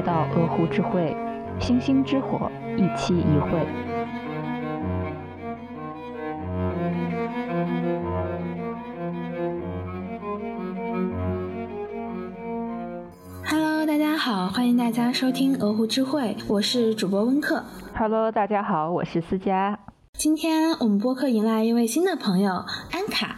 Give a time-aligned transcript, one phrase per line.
[0.00, 1.14] 来到鹅湖之会，
[1.60, 3.66] 星星之火，一期一会。
[13.44, 17.62] Hello，大家好，欢迎大家收听鹅湖之会，我是主播温克。
[17.94, 19.78] Hello，大家好，我是思佳。
[20.14, 23.36] 今天我们播客迎来一位新的朋友安卡。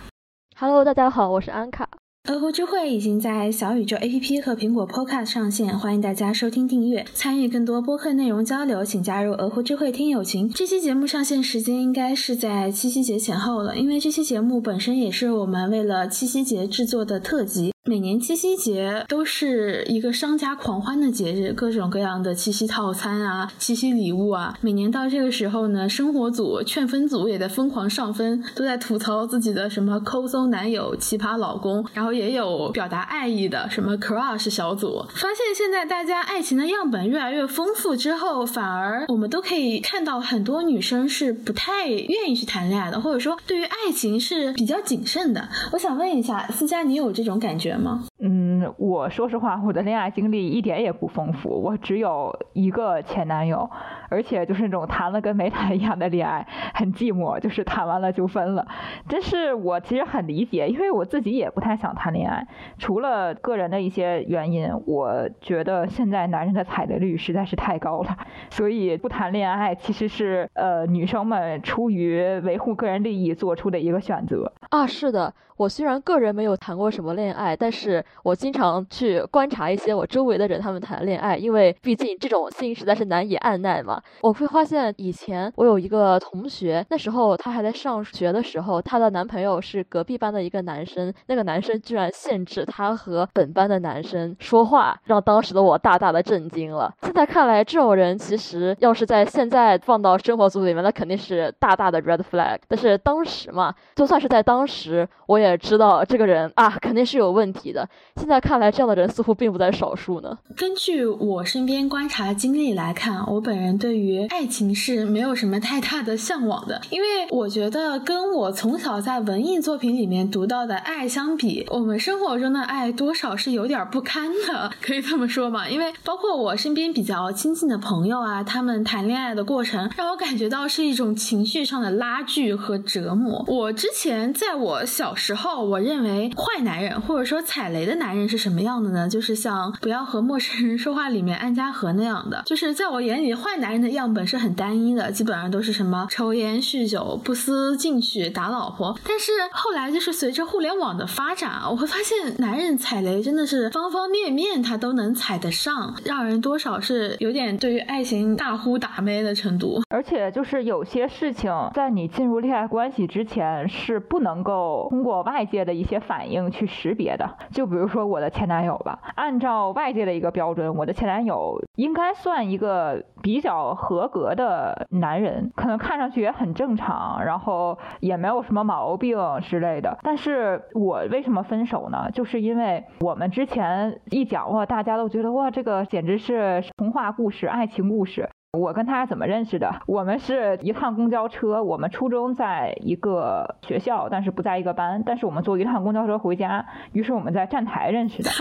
[0.56, 1.88] Hello，大家好，我是安卡。
[2.28, 7.04] 鹅湖之会已经在小宇宙 APP 和苹果 Podcast 上线，欢迎大家收听订阅。
[7.12, 10.48] 参与更多播客内容交流，请加入鹅湖智慧听友群。
[10.48, 17.72] 这期节目上线时间应该是在七夕节前后了，因为这期节目本身也是我们为了七夕节制作的特辑。
[17.92, 24.56] 每年七夕节都是一个商家狂欢的节日，各种各样的七夕套餐啊、七夕礼物啊。
[24.62, 35.04] 每年到这个时候呢，生活组、劝分组也在疯狂上分，都在吐槽自己的什么抠搜男友、奇葩老公，然后也有表达爱意的什么 crush 小组。
[35.14, 45.46] 发现现在大家爱情的样本越来越丰富之后，反而我们都可以看到很多女生是不太愿意去谈恋爱的，或者说对于爱情是比较谨慎的。
[45.72, 47.76] 我想问一下思佳，你有这种感觉？
[47.76, 47.81] 吗？
[48.18, 53.68] 嗯，我说实话，我的恋爱经历一点也不丰富，我只有一个前男友。
[54.12, 58.66] 而且就是那种谈了跟没谈一样的恋爱，很寂寞，就是谈完了就分了。
[59.08, 62.46] 但是我其实很理解，因为我自己也不太想谈恋爱。
[62.76, 68.16] 除了个人的一些原因，我觉得现在男人的踩的率实在是太高了，
[68.50, 74.86] 所以不谈恋爱其实是呃女生们出于维护个人利益做出的一个选择啊。
[74.86, 84.01] 是的，我虽然个人没有谈过什么恋爱，但是我经常去观察一些我周围的人他们谈恋爱，因为毕竟这种心实在是难以按耐嘛。
[84.20, 96.92] 我会发现，以前我有一个同学，那时候她还在上学的时候，她的男朋友是隔壁班的一个男生，那个男生居然限制她和本班的男生说话，让当时的我大大的震惊了。
[97.02, 102.58] 现在看来，这种人其实要是在现在放到生活组里面，那肯定是大大的 red flag。
[102.68, 107.88] 但是当时嘛，就算是在当时，我也知道这个人啊肯定是有问题的。
[108.16, 110.36] 现在看来，这样的人似乎并不在少数呢。
[110.56, 113.91] 根据我身边观察经历来看，我本人对。
[113.92, 125.68] 对于爱情是没有什么太大的向往的，因为我觉得跟我从小在文艺作品里面读到的爱相比，我们生活中的爱多少是有点不堪的， 可以这么说吧。
[125.68, 133.44] 因为包括我身边比较亲近的朋友啊，他们谈恋爱的过程让我感觉到是一种情绪上的拉锯和折磨。
[133.46, 139.06] 我之前在我小时候，我认为坏男人或者说踩雷的男人是什么样的呢？
[139.06, 143.81] 就是像不要和陌生人说话里面安家和那样的，就是在我眼里坏男人。
[143.82, 148.96] 的样本是很单一的，基本上都是什么抽烟、酗酒、不思进取、打老婆。
[149.06, 159.82] 但是后来就是随着互联网的发展，我会发现男人踩雷真的是方方面面他都能踩得上，让人多少是有点对于爱情大呼打咩的程度。
[159.88, 167.28] 而且就是有些事情在你进入恋爱关系之前是不能够通过外界的一些反应去识别的。
[167.52, 173.61] 就比如说我的前男友吧，按照外界的一个标准，我的前男友应该算一个比较。
[173.74, 179.96] 合格的男人可能看上去也很正常，然后也没有什么毛病之类的。
[180.02, 182.10] 但是我为什么分手呢？
[182.12, 188.28] 就是因为我们之前一讲哇，大家都觉得哇，这个简直是童话故事、爱情故事。
[188.58, 189.76] 我跟他怎么认识的？
[189.86, 195.02] 我们是一趟公交车，我们初中在一个学校，但是不在一个班。
[195.06, 198.28] 但是我们坐一趟公交车回家，于是我们在站台认识的。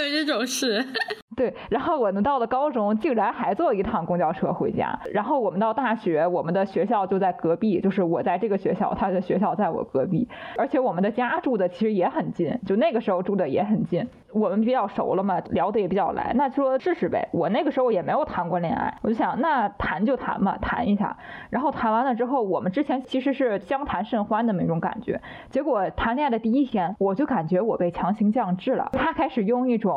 [0.00, 0.84] 还有这种事？
[1.36, 1.54] 对。
[1.70, 4.98] 然后我们到了高中，竟然还坐一趟公交车回家。
[5.12, 10.28] 然后我们到大学，我们的学校就在隔壁，就是我在这个学校，他的学校在我隔壁，
[10.58, 14.06] 而且我们的家住的其实也很近，就那个时候住的也很近。
[14.32, 17.28] 我们比较熟了嘛，聊得也比较来，那说试试呗。
[17.32, 21.16] 我那个时候也没有谈过恋爱，我就想那谈就谈嘛，谈一下。
[21.50, 25.20] 然后谈完了之后，我们之前其实是相谈甚欢的那种感觉。
[25.48, 28.90] 结果谈恋爱的第一天，我就感觉我被强行降智了。
[28.92, 29.89] 他开始用一种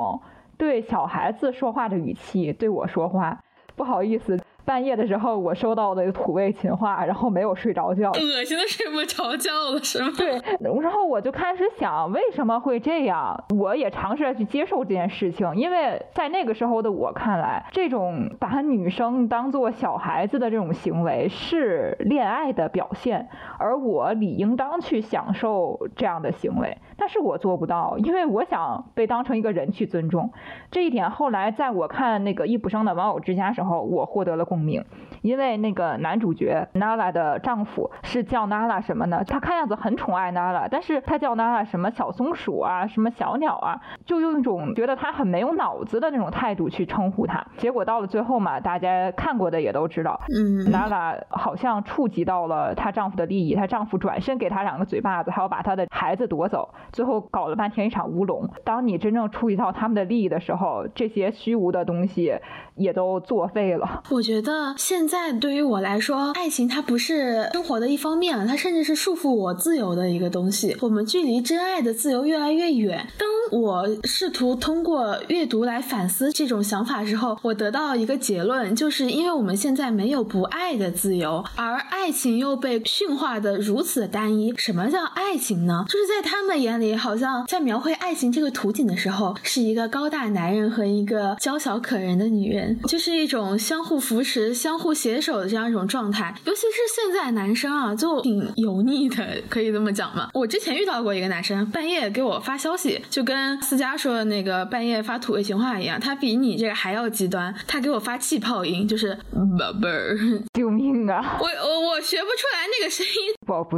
[0.58, 3.44] 对小孩子说话的语气对我说话，
[3.76, 4.40] 不好意思。
[4.66, 10.10] 半夜的时候，我收到的土味情话，然后没有睡着觉，恶心的睡不着觉了，是吗？
[10.18, 13.44] 对，然后我就开始想，为什么会这样？
[13.58, 23.28] 我也尝试着去接受这件事情，因为在那个时候的我看来，这种把女生当做小孩子的这种行为是恋爱的表现，
[23.58, 30.32] 而我理应当去享受这样的行为，但是我做不到，因为我想被当成一个人去尊重。
[30.72, 34.48] 这一点后来在我看那个易卜生的《玩偶之家》时候，我获得了。
[34.54, 34.84] 共鸣。
[35.22, 39.24] 因为那个男主角 Nala 的丈夫是叫 Nala 什么呢？
[39.26, 47.42] 他看样子很宠爱 Nala，但是他叫 Nala 什么小松鼠啊，什么小鸟啊，就用一种觉得他很没有脑子的那种态度去称呼他。
[47.56, 58.50] 结果到了最后嘛，大家看过的也都知道，嗯，Nala 好像触及到了她丈夫的利益，她丈夫转身给她两个嘴巴子，还要把她的孩子夺走，最后搞了半天一场乌龙。
[58.66, 62.38] 当你真正触及到他们的利益的时候，这些虚无的东西
[62.76, 64.04] 也都作废了。
[64.12, 65.34] 我觉得现在。
[65.34, 70.78] 对于我来说，爱情它不是生活的一方面了，它甚至是束缚我自由的一个东西。
[70.82, 73.08] 我们距离真爱的自由越来越远。
[73.18, 73.28] 当
[73.60, 84.54] 我试图通过阅读来反思这种想法之后，我得到一个结论，就是因为我们现在没有不爱的自由，而爱情又被驯化的如此单一。
[84.58, 85.86] 什么叫爱情呢？
[85.90, 94.94] 就是在他们眼里，好像在描绘爱情这个图景的时候，是一个高大男人和一个娇小可人的女人，就是一种相互扶持、相互。
[94.94, 100.30] 携手的这样一种状态，尤其是现在男生啊，就挺油腻的，可以这么讲吗？
[100.34, 109.18] 我之前遇到过一个男生，半夜给我发消息，就跟思佳说的那个半夜发土味情话一样，他比你这个还要极端，他给我发气泡音，就是
[109.60, 110.18] 宝贝儿，
[110.54, 111.38] 救命啊！
[111.42, 113.78] 我我我学不出来那个声音，宝贝。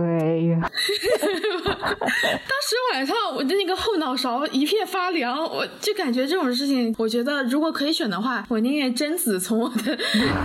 [1.65, 9.97] 当时晚上我的那个后脑勺一片发凉，我就感觉这种事情，我觉得如果可以选的话，我宁愿贞子从我的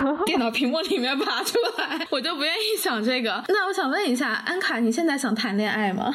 [0.24, 0.70] 电脑屏。
[0.70, 3.42] 幕里面爬出来，我就不愿意想这个。
[3.48, 6.14] 那我想问一下，安卡，你现在想谈恋爱吗？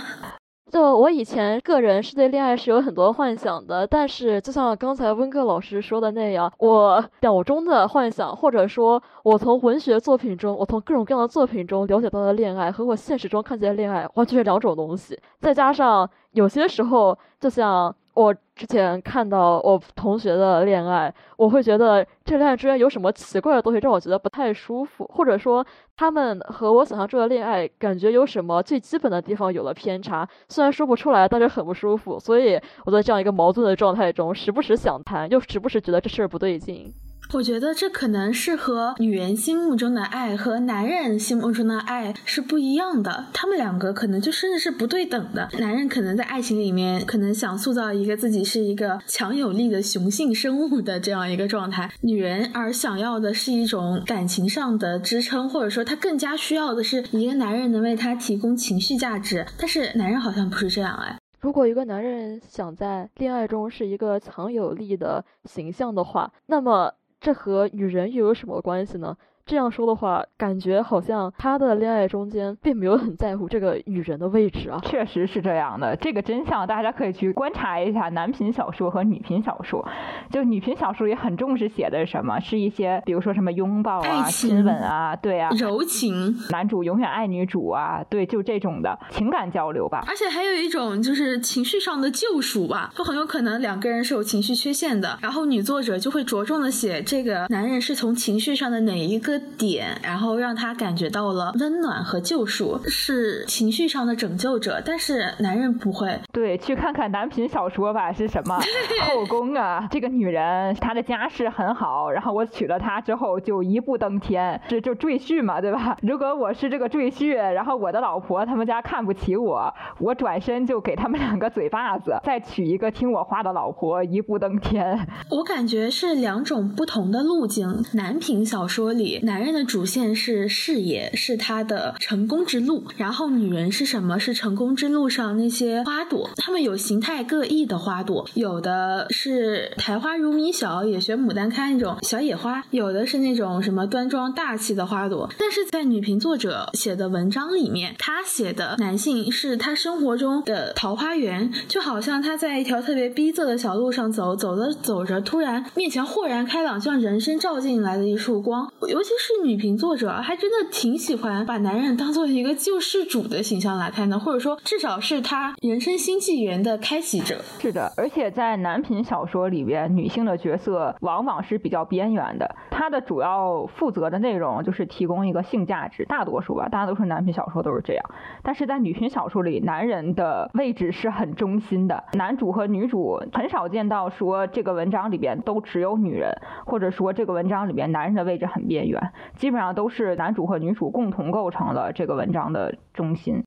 [0.72, 15.20] 就我以前个人是对恋爱是有很多幻想的，但是就像刚才温克老师说的那样，我脑中的幻想，或者说我从文学作品中，我从各种各样的作品中了解到的恋爱，和我现实中看见的恋爱完全是两种东西。
[15.42, 17.94] 再加上有些时候，就像。
[18.16, 25.64] 我之前看到我同学的恋爱，我会觉得这恋爱之间有什么奇怪的东西让我觉得不太舒服，或者说
[25.98, 36.94] 他们和我想象中的恋爱感觉有什么最基本的地方有了偏差，虽然说不出来，但是很不舒服，所以我在这样一个矛盾的状态中，时不时想谈，又时不时觉得这事儿不对劲。
[37.36, 45.50] 我觉得这可能是和女人心目中的爱和男人心目中的爱是不一样的，他们两个可能就甚至是不对等的。
[45.60, 59.46] 男人可能在爱情里面，可能想塑造一个自己是一个强有力的雄性生物的这样一个状态，女人而想要的是一种感情上的支撑，或者说她更加需要的是一个男人能为她提供情绪价值。
[59.60, 61.18] 但是男人好像不是这样哎。
[61.42, 66.94] 如果一个男人想在恋爱中是一个强有力的形象的话，那么。
[67.25, 69.18] 这和女人又有什么关系呢？
[69.46, 74.80] 这样说的话，感觉好像他的恋爱中间并没有很在乎这个女人的位置啊。
[74.84, 79.88] 确实是这样的，这个真相大家可以去观察一下男频小说和女频小说。
[80.32, 82.40] 就女频小说也很重视写的是什么？
[82.40, 90.04] 是一些比如说什么拥抱啊、亲吻啊，对啊，柔情，男主永远爱女主啊，对，就这种的情感交流吧。
[90.08, 99.35] 而且还有一种就是情绪上的救赎吧，就很有可能两个人是有情绪缺陷的，然后女作者就会着重的写这个男人是从情绪上的哪一个。
[99.40, 104.82] 点，然后让他感觉到了温暖和救赎，是情绪上的拯救者。
[104.86, 108.58] 但是男人不会，对，去看看男频小说吧，是什么
[109.08, 109.88] 后宫啊？
[109.92, 115.98] 这个女人她的家世很好，然后我娶了她之后就一步登天，这就赘婿嘛，对吧？
[116.04, 125.08] 如果我是这个赘婿，然后我的老婆他们家看不起我，我转身就给他们两个嘴巴子，再娶一个听我话的老婆，一步登天。
[125.32, 127.84] 我感觉是两种不同的路径。
[127.94, 129.20] 男频小说里。
[129.25, 132.84] 男人的主线是事业，是他的成功之路。
[132.96, 134.20] 然后女人是什么？
[134.20, 136.29] 是成功之路上那些花朵。
[136.38, 145.27] 他们有形态各异的花朵，有的是苔花如米小，也学牡丹开那种小野花；有的是那种什么端庄大气的花朵。
[145.39, 159.14] 但是在女频作者写的文章里面，他写的男性是他生活中的桃花源，就好像他在一条特别逼仄的小路上走，走着走着，突然面前豁然开朗，像人生照进来的一束光，尤其。
[159.17, 167.38] 是女频作者，还真的挺喜欢把男人当做一个救世主的形象来看的，或者说至少是他人生新纪元的开启者。
[167.60, 178.03] 是的，而且在男频小说里边，女性的角色往往是比较边缘的，她的主要负责的内容就是提供一个性价值，大多数吧，大多数男频小说都是这样。
[178.43, 186.31] 但是在女频小说里，男人的位置是很中心的，男主和女主很少见到说这个文章里边都只有女人，
[186.65, 189.05] 或者说这个文章里边男人的位置很边缘。
[189.36, 193.45] 基本上都是男主和女主共同构成了这个文章的中心。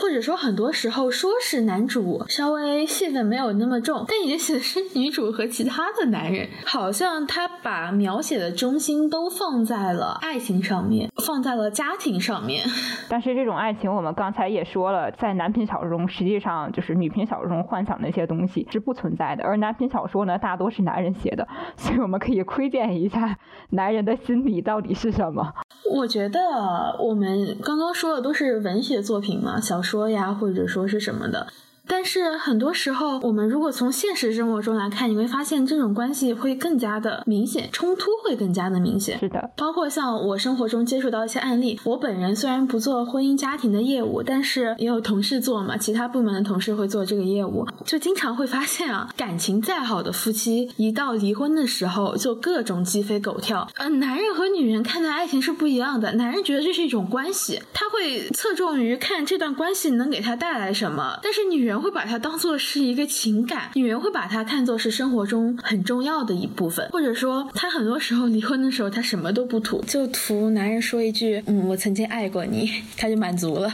[0.00, 12.64] 或或者说很多时候说是男主稍微戏份没有那么重，但也许是女主和其他的男人，好像他把描写的中心都放在了爱情上面，放在了家庭上面。
[13.08, 21.46] 但是这种爱情，我们刚才也说了，在男频小说中，实际上就是女频小说中幻想那些东西是不存在的，而男频小说呢，大多是男人写的，
[21.78, 23.38] 所以我们可以窥见一下
[23.70, 25.52] 男人的心理到底是什么。
[25.92, 26.40] 我觉得
[27.00, 31.48] 我们刚刚说的都是文学作品嘛，小说说呀，或者说是什么的。
[31.92, 39.18] 但是很多时候，我们如果从现实生活中来看，你会发现这种关系会更加的明显，冲突会更加的明显。
[39.18, 53.68] 是的，包括像我生活中接触到一些案例，我本人虽然不做婚姻家庭的业务，但是也有同事做嘛，其他部门的同事会做这个业务，就经常会发现啊，感情再好的夫妻，一到离婚的时候，就各种鸡飞狗跳。
[53.74, 61.79] 呃，男人和女人看待爱情是不一样的，男人觉得这是一种关系，他会侧重于看这段关系能给他带来什么，但是女人。
[61.80, 73.72] 会把它当做是一个情感，女人会把它看作是生活中很重要的一部分，或者说，她很多时候离婚的时候，她什么都不图，就图男人说一句“嗯，我曾经爱过你”，她就满足了，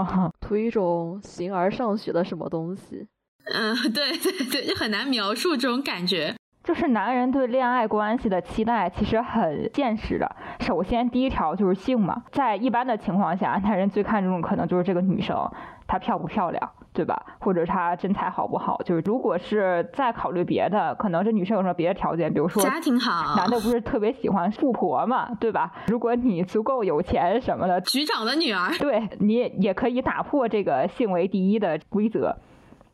[0.40, 3.06] 图一种形而上学的什么东西。
[3.52, 6.34] 嗯， 对 对对，就很难描述这种感觉。
[6.64, 10.28] 就是男人对恋爱关系的期待其实很现实的。
[10.58, 15.48] 首先，第一条就是性嘛，在一般的情况下，男人最看重的可能就是这个女生
[15.86, 16.72] 她漂不漂亮。
[16.96, 17.22] 对吧？
[17.40, 18.80] 或者她身材好不好？
[18.86, 25.70] 就是如果是再考虑别的，可能这女生有什么别的条件，比如说家庭好，男的不是特别喜欢富婆嘛，对吧？
[25.88, 32.38] 如果你足够有钱什么的，局长的女儿，对你也可以打破这个性为第一的规则。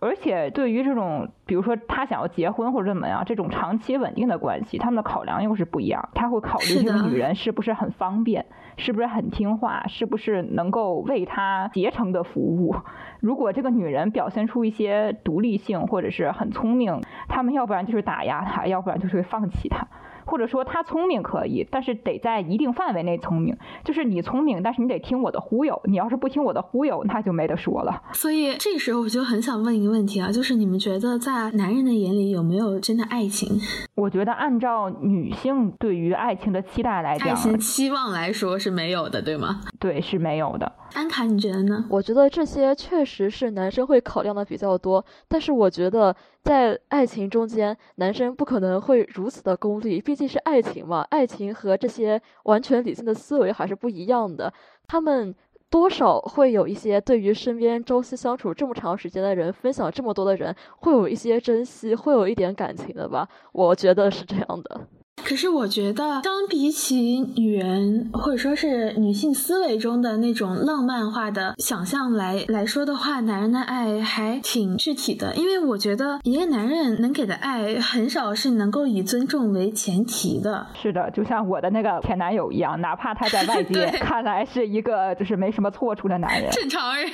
[0.03, 6.09] 而且对于这种，比如说他想要结婚或者怎么样，这种长期稳定的关系，他们的考量又是不一样。
[6.13, 12.75] 他会考虑这个女人是不是很方便，是不是很听话，是不是能够为他竭诚的服务。
[13.21, 19.87] 如果这个女人表现出一些独立性或者是很聪明，他们要不然就是打压她，要不然就是会放弃她。
[20.25, 23.57] 或者说他聪明可以，但是得在一定范围内聪明。
[23.85, 25.81] 就是你聪明，但是你得听我的忽悠。
[25.85, 28.03] 你要是不听我的忽悠，那就没得说了。
[28.13, 33.61] 所以这时候我就很想问一个问题啊，就是你们觉得在男人的眼里有没有真的爱情？
[33.95, 39.61] 我觉得按照女性对于爱情的期待来讲，爱情期望来说是没有的，对吗？
[39.79, 40.73] 对，是没有的。
[40.95, 41.85] 安卡，你觉得呢？
[41.89, 51.07] 我觉得这些确实是男生会考量的比较多，但是我觉得在爱情中间，男生不可能会如此的功利，毕竟是爱情嘛。
[51.09, 54.53] 爱情和这些完全理性的思维还是不一样的，
[54.89, 55.33] 他们
[55.71, 63.29] 多少会有一些对于身边朝夕相处这么长时间的人，分享这么多的人，会有一些珍惜，会有一点感情的吧？
[63.53, 64.81] 我觉得是这样的。
[65.25, 75.35] 可是我觉得，相比起女人或者说是女性思维中的那种浪漫化的想象来来说的话，男人的爱还挺具体的。
[75.37, 80.67] 因为我觉得，一个男人能给的爱很少是能够以尊重为前提的。
[80.75, 87.11] 是的，就像我的那个前男友一样，哪怕他在外界 看来是一个就是没什么错处的男人，正常人。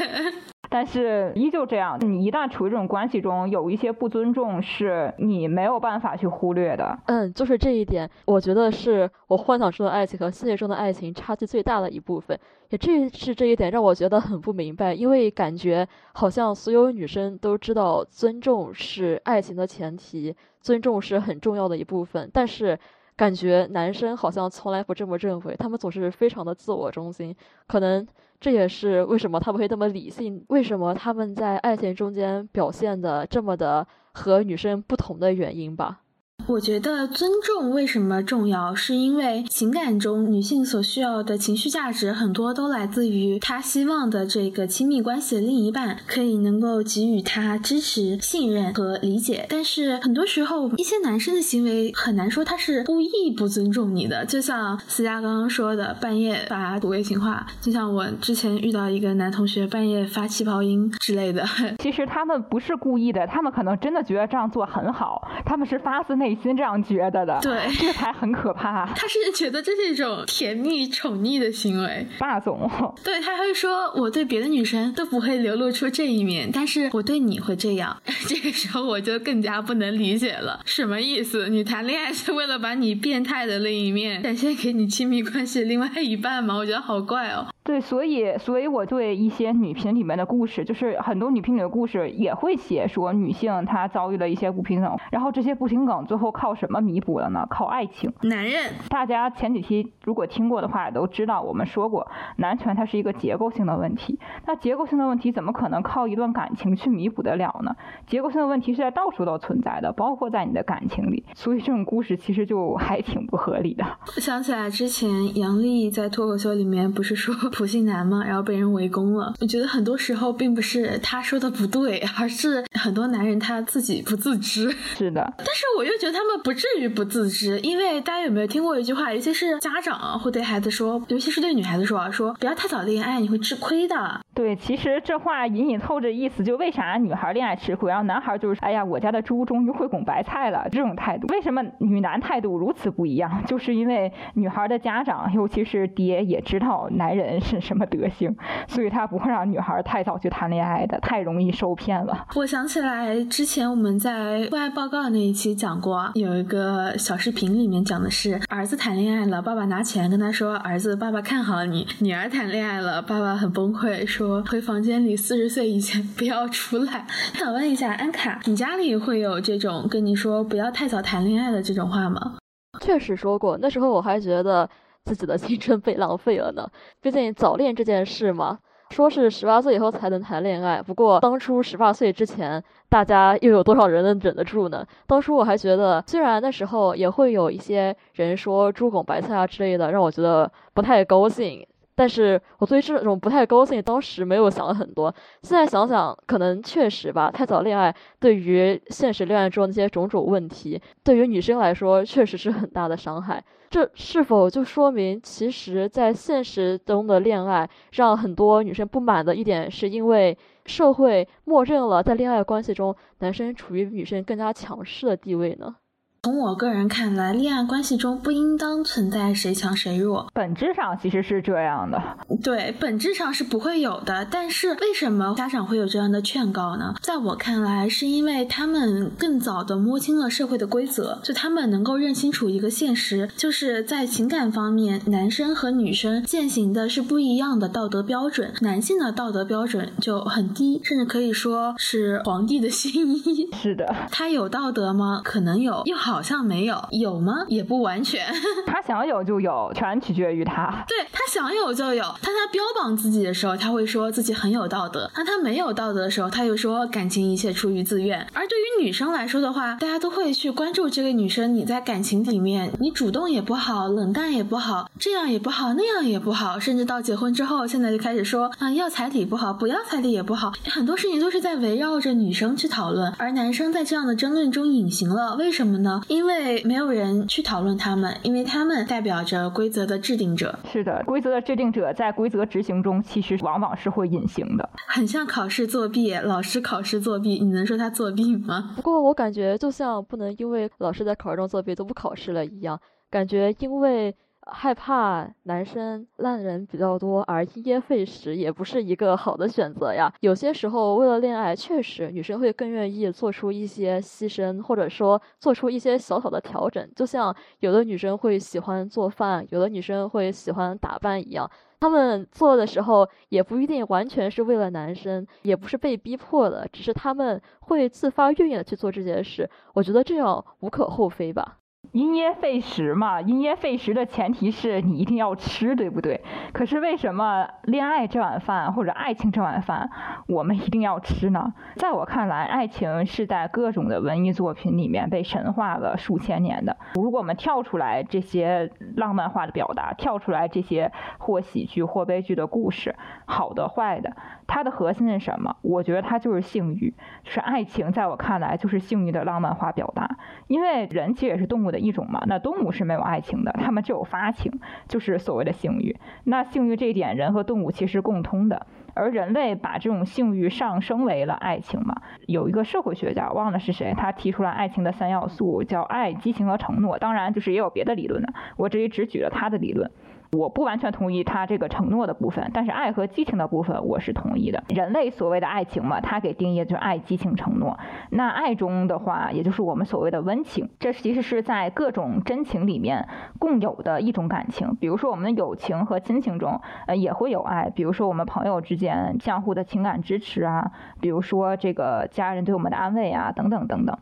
[0.71, 6.99] 但是依旧这样，你一旦处于这种关系中，有一些不尊重是你没有办法去忽略的。
[7.07, 12.39] 嗯，就是这一点，我觉得是我幻想中的爱情和现实中的爱情差距最大的一部分。
[12.69, 22.79] 也这是这一点让我觉得很不明白，因为感觉好像所有女生都知道尊重是爱情的前提，尊重是很重要的一部分，但是
[23.17, 27.35] 感觉男生好像从来不这么认为，他们总是非常的自我中心，
[27.67, 28.07] 可能。
[28.40, 36.02] 这也是为什么他们会那么理性，为什么他们在爱情中间表现的这么的和女生不同的原因吧。
[36.49, 49.45] 我觉得尊重为什么重要，是因为情感中女性所需要的情绪价值很多都来自于她希望的这个亲密关系的另一半可以能够给予她支持、信任和理解。
[49.50, 54.25] 但是很多时候，一些男生的行为很难说他是故意不尊重你的。
[54.25, 61.45] 就像思佳刚刚说的，半夜发土味情话，就像我之前遇到一个男同学半夜发气泡音之类的。
[61.78, 66.38] 其实他们不是故意的，他们可能真的觉得这样做很好，他们是发自内。
[66.42, 68.87] 心这样觉得的，对，这才很可怕。
[68.95, 72.71] 他是觉得这是一种甜蜜宠溺的行为，霸总。
[73.02, 78.00] 对他会说，我对别的女生都不会流露出这一面，但是我对你会这样。
[78.26, 81.49] 这个时候我就更加不能理解了，什么意思？
[81.49, 86.57] 你谈恋爱是为了把你变态的另一面展现给你亲密关系另外一半吗？
[86.57, 87.47] 我觉得好怪哦。
[87.69, 97.47] 对，所以所以我对一些女频里面的故事，就是很多女频里的故事也会写说女性她遭遇了一些不平等，然后这些不平等最后靠什么弥补了呢？
[97.51, 98.11] 靠爱情。
[98.23, 104.19] 男人，大家前几期如果听过的话，也都知道我们说过，男权它是一个结构性的问题。
[104.47, 107.77] 那结构性的问题怎么可能靠一段感情去弥补得了呢？
[108.07, 111.23] 结构性的问题是在到处都存在的，包括在你的感情里。
[111.35, 113.85] 所以这种故事其实就还挺不合理的。
[114.23, 118.23] 想起来之前杨笠在脱口秀里面不是说普信男吗？
[118.25, 119.35] 然后被人围攻了。
[119.41, 124.71] 我觉得很多时候并不是他说的不对，而是很多男人他自己不自知。
[124.71, 129.12] 是的，但是我又觉得他们不至于不自知，因为大家有没有听过一句话？
[129.12, 134.21] 尤其是家长会对孩子说，尤其是对女孩子说啊，说不要太早恋爱，你会吃亏的。
[134.33, 141.27] 对，其实这话隐隐透着意思，就为啥女孩恋爱吃亏，然后男孩就是哎呀，我家的猪终于会拱白菜了这种态度。
[141.33, 143.43] 为什么女男态度如此不一样？
[143.49, 148.37] 就是因为女孩的家长，尤其是爹，也知道男人是什么德行，
[148.69, 152.26] 所以他不会让女孩太早去谈恋爱的，太容易受骗了。
[152.35, 167.07] 我想起来之前我们在父爱报告那一期讲过，有一个小视频里面讲的是儿子谈恋爱了，爸爸拿钱跟他说，儿子，爸爸看好你；女儿谈恋爱了，爸爸很崩溃，说回房间里四十岁以前不要出来。
[167.35, 172.35] 想问一下安卡，你家里会有这种跟你说不要太早谈恋爱的这种话吗？
[172.81, 174.69] 确实说过，那时候我还觉得
[175.09, 176.69] 自己的青春被浪费了呢。
[177.00, 178.59] 毕竟早恋这件事嘛，
[178.91, 180.83] 说是十八岁以后才能谈恋爱。
[180.83, 184.87] 不过当初十八岁之前，大家又有多少人能忍得住呢？
[185.07, 191.67] 当初我还觉得，虽然那时候也会有一些人说猪拱白菜啊之类的，让我觉得不太高兴。
[191.99, 195.12] 但是我对这种不太高兴，当时没有想很多。
[195.43, 203.45] 现在想想，可能确实吧，太早恋爱对于现实恋爱中那些种种问题，对于女生来说确实是很大的伤害。
[203.69, 215.75] 这是否就说明，其实，在现实中的恋爱让很多女生不满的一点，是因为社会默认了在恋爱关系中，男生处于女生更加强势的地位呢？
[216.21, 222.03] 从我个人看来，恋爱关系中不应当存在谁强谁弱，本质上其实是这样的。
[222.43, 224.27] 对，本质上是不会有的。
[224.29, 226.93] 但是为什么家长会有这样的劝告呢？
[227.01, 238.53] 在我看来，是因为他们更早的摸清了社会的规则，就他们能够认清楚一个现实，就是在情感方面，男生和女生践行的是不一样的道德标准。
[238.61, 243.49] 男性的道德标准就很低，甚至可以说是皇帝的新衣。
[243.63, 245.23] 是的，他有道德吗？
[245.25, 246.83] 可能有，又好像没有。
[246.91, 247.45] 有吗？
[247.49, 248.27] 也不完全。
[248.67, 250.85] 他想有就有，全取决于他。
[250.89, 252.02] 对他想有就有。
[252.23, 258.26] 当他标榜自己的时候，他会说自己很有道德；当他没有道德的时候，他又说感情一切出于自愿。
[258.33, 275.37] 而对于女生来说的话，大家都会去关注这个女生，你在感情里面，你主动也不好，冷淡也不好，这样也不好，那样也不好，甚至到结婚之后，现在就开始说啊，要彩礼不好，不要彩礼也不好，很多事情都是在围绕着女生去讨论，而男生在这样的争论中隐形了。
[275.37, 275.98] 为什么呢？
[276.08, 280.58] 因为没有人去讨论他们，因为他们代表着规则的制定者。
[280.71, 284.69] 是的，规则的制定者在规则执行中，其实往往是会隐形的。
[284.87, 288.73] 很像考试作弊，老师考试作弊，你能说他作弊吗？
[288.76, 292.80] 不过我感觉就像不能因为老师在考试中作弊都不考试了一样，
[293.11, 294.15] 感觉因为
[294.50, 300.13] 害怕男生烂人比较多而因噎废食，也不是一个好的选择呀。
[300.21, 306.89] 有些时候为了恋爱，确实女生会更愿意做出一些牺牲，或者说做出一些小小的调整。
[306.97, 311.50] 就像有的女生会喜欢做饭，有的女生会喜欢打扮一样。
[311.80, 319.49] 他们做的时候也不一定完全是为了男生，也不是被逼迫的，只是他们会自发愿意的去做这件事。
[319.75, 321.58] 我觉得这样无可厚非吧。
[321.93, 326.23] 因噎废食嘛，因噎废食的前提是你一定要吃，对不对？
[326.53, 329.91] 可是为什么恋爱这碗饭或者爱情这碗饭
[330.27, 331.53] 我们一定要吃呢？
[331.77, 336.77] 在我看来，爱情是在各种的文艺作品里面被神化了数千年的。
[336.95, 342.95] 如果我们跳出来这些浪漫化的表达，跳出来这些或喜剧或悲剧的故事，
[343.27, 344.15] 好的坏的，
[344.49, 345.56] 它的核心是什么？
[345.63, 347.93] 我觉得它就是性欲，是爱情。
[347.93, 350.17] 在我看来，就是性欲的浪漫化表达。
[350.49, 354.50] 因为人其实也是动物的一种嘛，那动物是没有爱情的，它们只有发情，
[354.89, 355.97] 就是所谓的性欲。
[356.25, 362.00] 那性欲这一点，人和动物其实共通的，而人类把这种性欲上升为了爱情嘛。
[362.26, 366.99] 有一个社会学家忘了是谁，他提出来爱情的三要素，叫爱、激情和承诺。
[366.99, 369.91] 当然，就是也有别的理论的，我这里只举了他的理论。
[370.32, 374.62] 我不完全同意他这个承诺的部分，但是爱和激情的部分我是同意的。
[374.69, 377.78] 人类所谓的爱情嘛，他给定义就是爱、激情、承诺。
[378.10, 384.76] 那爱中的话，也就是我们所谓的温情，这其实是在各种真情里面共有的一种感情。
[384.76, 387.71] 比如说我们的友情和亲情中，呃，也会有爱。
[387.71, 393.99] 比如说我们朋友之间相互的情感支持啊，比如说这个家人对我们的安慰啊，等等等等。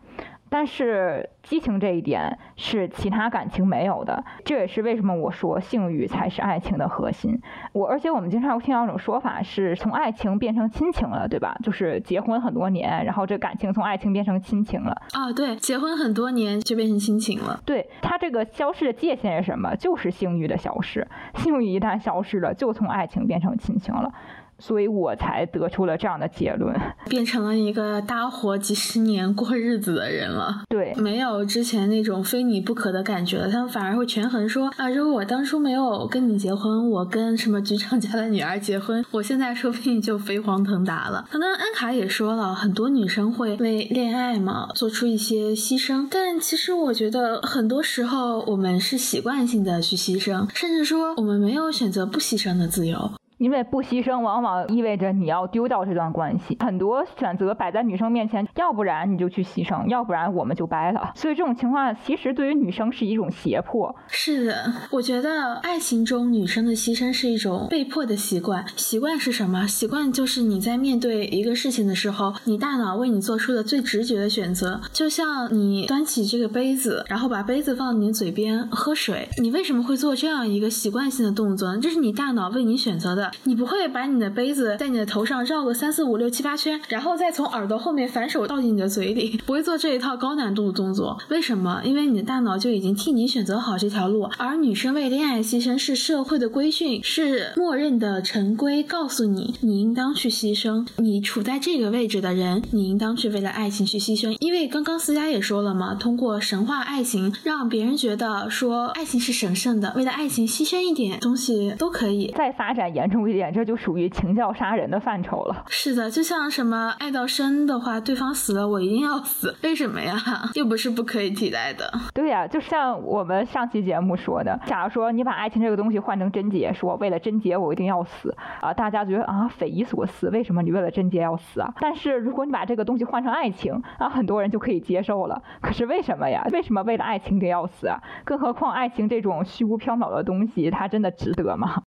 [0.56, 7.38] 但是激情这一点是其他感情没有的，这也是为什么我说性欲才是爱情的核心。
[7.74, 11.54] 我而且我们经常会听到一种说法，是从爱情变成亲情了，对吧？
[11.62, 14.96] 就是结婚很多年，然后这感情从爱情变成亲情了。
[15.12, 17.60] 啊，对，结婚很多年就变成亲情了。
[17.66, 19.76] 对，它这个消失的界限是什么？
[19.76, 21.06] 就是性欲的消失。
[21.34, 24.10] 性欲一旦消失了，就从爱情变成亲情了。
[24.58, 26.74] 所以我才得出了这样的结论，
[27.08, 30.62] 变成了一个搭伙几十年过日子的人了。
[30.68, 33.50] 对，没有之前那种非你不可的感觉了。
[33.50, 41.26] 他们反而会权衡说啊，如果我当初没有跟你结婚，我跟什么局长家的女儿结婚，我现在说不定就飞黄腾达了。
[41.30, 53.10] 刚刚安卡也说了很多女生会为恋爱嘛做出一些牺牲，但其实我觉得很多时候我们是习惯性的去牺牲，甚至说我们没有选择不牺牲的自由。
[53.38, 56.57] 因为不牺牲，往往意味着你要丢掉这段关系。
[56.61, 61.12] 很多选择摆在女生面前，要不然你就去牺牲，要不然我们就掰了。
[61.14, 63.94] 所以这种情况其实对于女生是一种胁迫。
[64.09, 68.64] 是的，我觉得爱情中女生的牺牲是一种被迫的习惯。
[68.75, 69.66] 习惯是什么？
[69.66, 74.81] 习惯就是你在面对一个事情的时候，你大脑为你做出的最直觉的选择。
[74.92, 81.81] 就像你端起这个杯子，然后把杯子放你嘴边喝水，你为什么会做这样一个习惯性的动作呢？
[81.83, 83.25] 这是你大脑为你选择的。
[83.44, 91.18] 你不会把你的杯子在你的头上绕个三四五六七八圈，然后再从耳朵后面反手倒进你的嘴里，不会做这一套高难度的动作。
[91.28, 91.80] 为什么？
[91.84, 94.28] 因为你的大脑就已经替你选择好这条路。
[94.38, 100.86] 而女生为恋爱牺牲是社会的规训，是默认的陈规，告诉你你应当去牺牲。
[100.98, 104.36] 你处在这个位置的人，你应当去为了爱情去牺牲。
[104.40, 112.32] 因为刚刚思佳也说了嘛，通过神话爱情，让别人觉得说爱情是神圣的，为了爱情牺牲一点东西都可以。
[112.36, 113.15] 再发展严重。
[113.29, 115.64] 一点，这就属于情教杀人的范畴了。
[115.70, 120.16] 是的，就像什么爱到深的话，对方死了我一定要死，为什么呀？
[120.55, 121.88] 又不是不可以替代的。
[122.12, 131.72] 对呀，就像我们上期节目说的，假如说你把爱情这个东西换成贞洁，说为了贞洁我一定要死啊，大家觉得啊匪夷所思，为什么你为了贞洁要死啊？
[131.81, 135.40] 但是如果你把这个东西换成爱情啊，很多人就可以接受了。
[135.61, 136.42] 可是为什么呀？
[136.52, 137.98] 为什么为了爱情得要死啊？
[138.24, 141.83] 更何况爱情这种虚无缥缈的东西，它真的值得吗？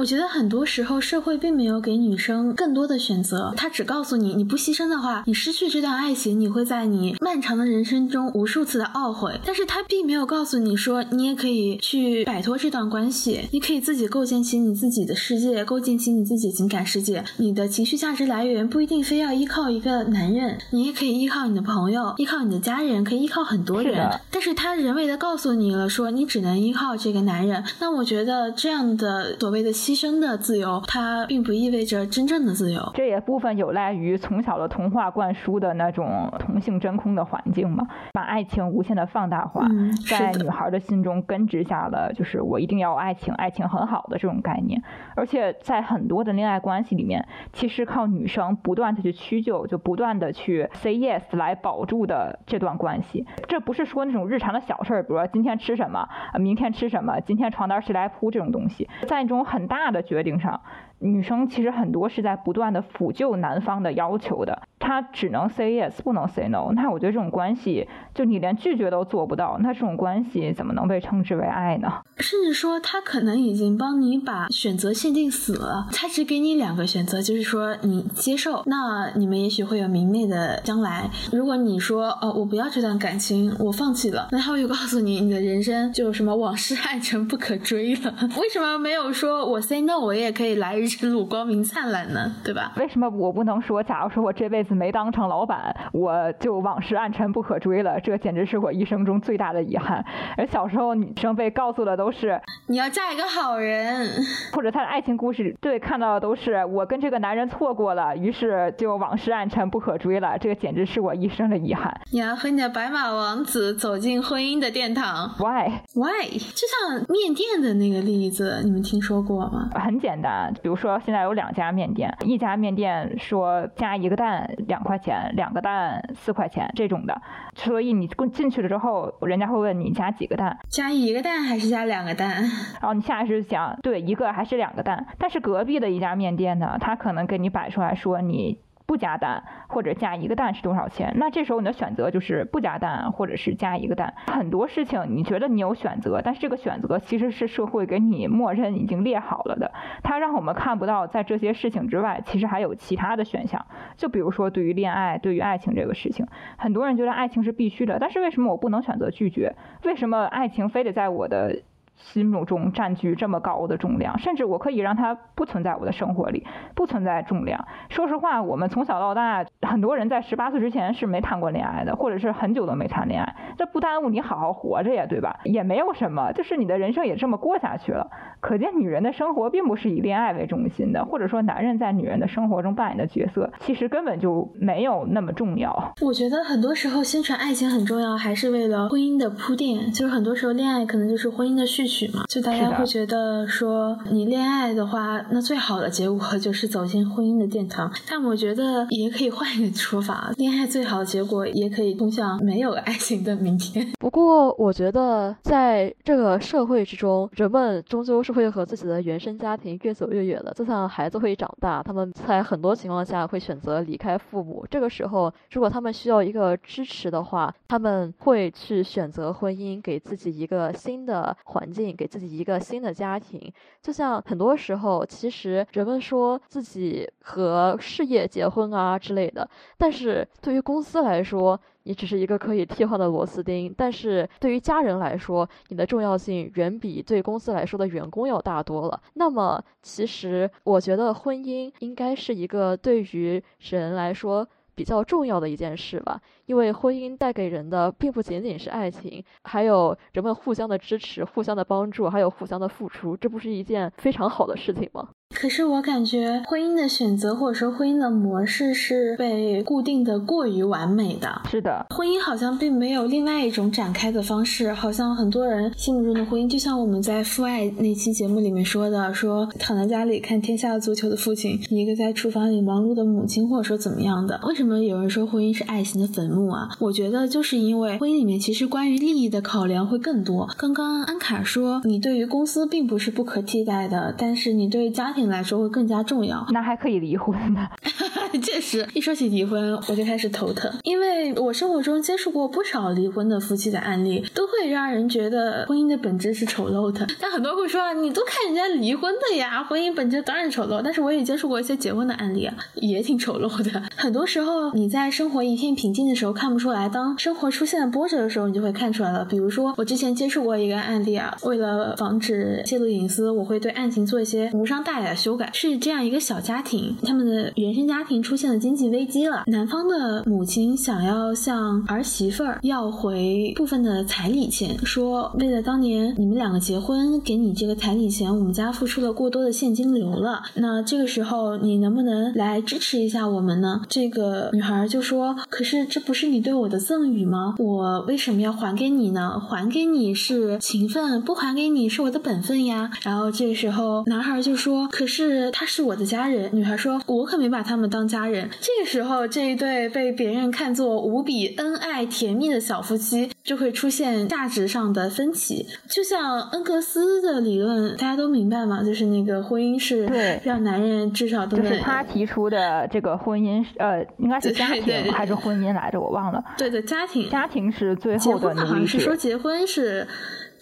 [0.00, 9.38] 我觉得很多时候社会并没有给女生更多的选择，他只告诉你，你不牺牲的话，你失去这段爱情，你会在你漫长的人生中无数次的懊悔。
[9.44, 17.22] 但是他并没有告诉你说，你也可以去摆脱这段关系，你可以自己构建起你自己的世界，构建起你自己的情感世界。
[17.36, 24.08] 你的情绪价值来源不一定非要依靠一个男人，你也可以依靠你的朋友，依靠你的家人，可以依靠很多人。
[24.30, 27.62] 但是他人为的告诉你了，说你只能依靠这个男人。
[27.78, 29.70] 那我觉得这样的所谓的。
[29.82, 32.80] 牺牲的自由，它并不意味着真正的自由。
[32.94, 39.66] 这也部分有赖于从小的童话灌输的那种同性真空的环境嘛，把爱情无限的放大化，
[40.08, 44.80] 在女孩的心中根植下了就是我一定要爱情，爱情很好的这种概念。
[45.16, 53.26] 而且在很多的恋爱关系里面，其实靠女生不断的去屈就，就不断的去 say yes 来保住的这段关系。
[53.48, 59.71] 这不是说那种日常的小事儿，比如说今天吃什么，明天吃什么，今天床单谁来铺这种东西，在一种很。
[59.72, 60.60] 大的决定上。
[61.02, 66.70] 女生其实很多是在不断的辅救男方的要求的，她只能 say yes，不能 say no。
[66.74, 71.88] 那我觉得这种关系，就你连拒绝都做不到，那这种关系怎么能被称之为爱呢？
[72.18, 81.10] 甚至说，他可能已经帮你把选择限定死了，他只给你两个选择，就是说你接受，那你们也许会有明媚的将来。
[81.32, 88.14] 如果你说哦，我不要这段感情，我放弃了，那他会告诉你，你的人生就什么往事 暗沉不可追了。
[88.40, 90.91] 为什么没有说我 say no，我也可以来日？
[90.96, 92.72] 之路光明灿烂呢，对吧？
[92.76, 97.98] 为什么我不能说，假如说我这辈子没当成老板，我就往事暗沉不可追了？
[98.00, 100.04] 这简直是我一生中最大的遗憾。
[100.36, 104.08] 而小时候女生被告诉的都是你要嫁一个好人，
[104.52, 110.38] 或者她的爱情故事对看到的都是我跟这个男人错过了，于是就往事暗沉不可追了。
[110.38, 112.00] 这个简直是我一生的遗憾。
[112.12, 116.28] 你要和你的白马王子走进婚姻的殿堂？Why？Why？
[116.38, 119.70] 就像面店的那个例子，你们听说过吗？
[119.74, 120.81] 很简单，比如说。
[120.82, 127.22] 说现在有两家面店，一家面店说加一个蛋两块钱，两个蛋四块钱这种的，
[127.54, 132.42] 所以你进去了之后，人家会问你加几个蛋，加一个蛋还是加两个蛋？
[132.80, 135.06] 然 后你下意识想，对，一个还是两个蛋？
[135.18, 138.58] 但是隔壁的一家面店呢，他可能给你摆出来说你。
[138.92, 141.14] 不加蛋或者加一个蛋是多少钱？
[141.16, 144.12] 那这时候你的选择就是不加蛋或者是加一个蛋。
[144.26, 149.72] 很多事情你觉得你有选择，但是这个选择其实是社会给你默认已经列好了的。
[150.02, 153.64] 它让我们看不到在这些事情之外，其实还有其他的选项。
[153.96, 156.26] 就比如说对于恋爱、对于爱情这个事情，
[156.58, 159.54] 很多人觉得爱情是必须的，但是为什么我不能选择拒绝？
[159.84, 161.62] 为什么爱情非得在我的？
[162.02, 167.66] 心目中占据这么高的重量，甚至我可以让它不存在我的生活里，不存在重量。
[167.88, 175.40] 说实话，我们从小到大，很多人在十八岁之前是没谈过恋爱的，或者是很久都没谈恋爱，这不耽误你好好活着呀，对吧？
[175.44, 178.10] 也没有什么，就是你的人生也这么过下去了。
[178.40, 185.92] 可见，女人的生活并不是以恋爱为中心的，或者说，男人在女人的生活中扮演的角色，其实根本就没有那么重要。
[186.00, 189.92] 我觉得很多时候宣传爱情很重要，还是为了婚姻的铺垫。
[189.92, 191.86] 就是很多时候，恋爱可能就是婚姻的序
[192.28, 197.88] 就大家会觉得说，你恋爱的话，那最好的结果 就是走进婚姻的殿堂。
[198.10, 203.86] 但我觉得也可以换一个说法，恋爱最好的结果也可以通向没有爱情的明天。
[204.00, 208.32] 不过，我觉得在这个社会之中，人们终究是。
[208.32, 214.66] 会和自己的原生家庭越走越远的，就像孩子会长大，他们在很多情况下会选择离开父母。
[214.70, 223.50] 这个时候，如果他们需要一个支持的话，他们会去选择婚姻，给自己一个新的环境，给自己一个新的家庭。
[223.80, 239.00] 就像很多时候，其实人们说自己和事业结婚啊之类的，但是对于公司来说，你只是一个可以替换的螺丝钉，但是对于家人来说，你的重要性远比对公司来说的员工要大多了。
[239.14, 255.08] 那么，其实我觉得婚姻应该是一个对于人来说比较重要的一件事吧，因为婚姻带给人的并不仅仅是爱情，还有人们互相的支持、互相的帮助，还有互相的付出，这不是一件非常好的事情吗？
[255.34, 261.42] 可是我感觉婚姻的选择或者说婚姻的模式是被固定的过于完美的。
[261.50, 264.72] 是的，婚姻好像并没有另外一种展开的方式。
[264.72, 274.38] 好像很多人心目中的婚姻，就像我们在父爱那期节目里面说的，说躺在家里看天下足球的父亲，一个在厨房里忙碌的母亲，或者说怎么样的。
[274.44, 276.68] 为什么有人说婚姻是爱情的坟墓啊？
[276.78, 280.48] 我觉得就是因为婚姻里面其实关于利益的考量会更多。
[280.58, 285.21] 刚刚安卡说，你对于公司并不是不可替代的，但是你对家庭。
[285.28, 287.68] 来说会更加重要，那还可以离婚呢。
[288.42, 297.06] 确实，一说起离婚，我就开始头疼，因为我生活中接触过不少离婚的夫妻的案例，都会让人觉得婚姻的本质是丑陋的。
[297.20, 300.80] 但很多会说，你都看人家离婚的呀，婚姻本质当然丑陋。
[300.82, 303.82] 但是我也接触过一些结婚的案例啊，也挺丑陋的。
[303.96, 309.24] 很多时候你在生活一片平静的时候看不出来，当生活出现了波折的时候，你就会看出来了。
[309.26, 315.50] 比如说，我之前接触过一个案例啊，为了防止泄露隐私，我会对案情做一些无伤大雅修改。
[315.52, 318.22] 是这样一个小家庭，他们的原生家庭。
[318.22, 330.42] 出现了经济危机了，男方的母亲想要向儿媳妇儿要回部分的彩礼钱，说为了当年你们两个结婚，给你这个彩礼钱，我们家付出了过多的现金流了。
[330.54, 333.82] 那这个时候你能不能来支持一下我们呢？
[333.88, 337.56] 这个女孩就说：“可是这不是你对我的赠与吗？
[337.58, 339.40] 我为什么要还给你呢？
[339.40, 355.66] 还给你是情分，不还给你是我的本分呀。”然后这个时候男孩就说：“是他是我的家人。”女孩说：“我可没把他们当。”家人，这个时候，这一对被别人看作无比恩爱甜蜜的小夫妻，就会出现价值上的分歧。
[355.88, 358.82] 就像恩格斯的理论，大家都明白吗？
[358.82, 360.04] 就是那个婚姻是
[360.44, 365.98] 让男人至少都是他提出的这个婚姻，呃，应该是家庭还是婚姻来着？
[365.98, 366.44] 我忘了。
[366.58, 370.06] 对对，家庭，家庭是最后的好像是说结婚是。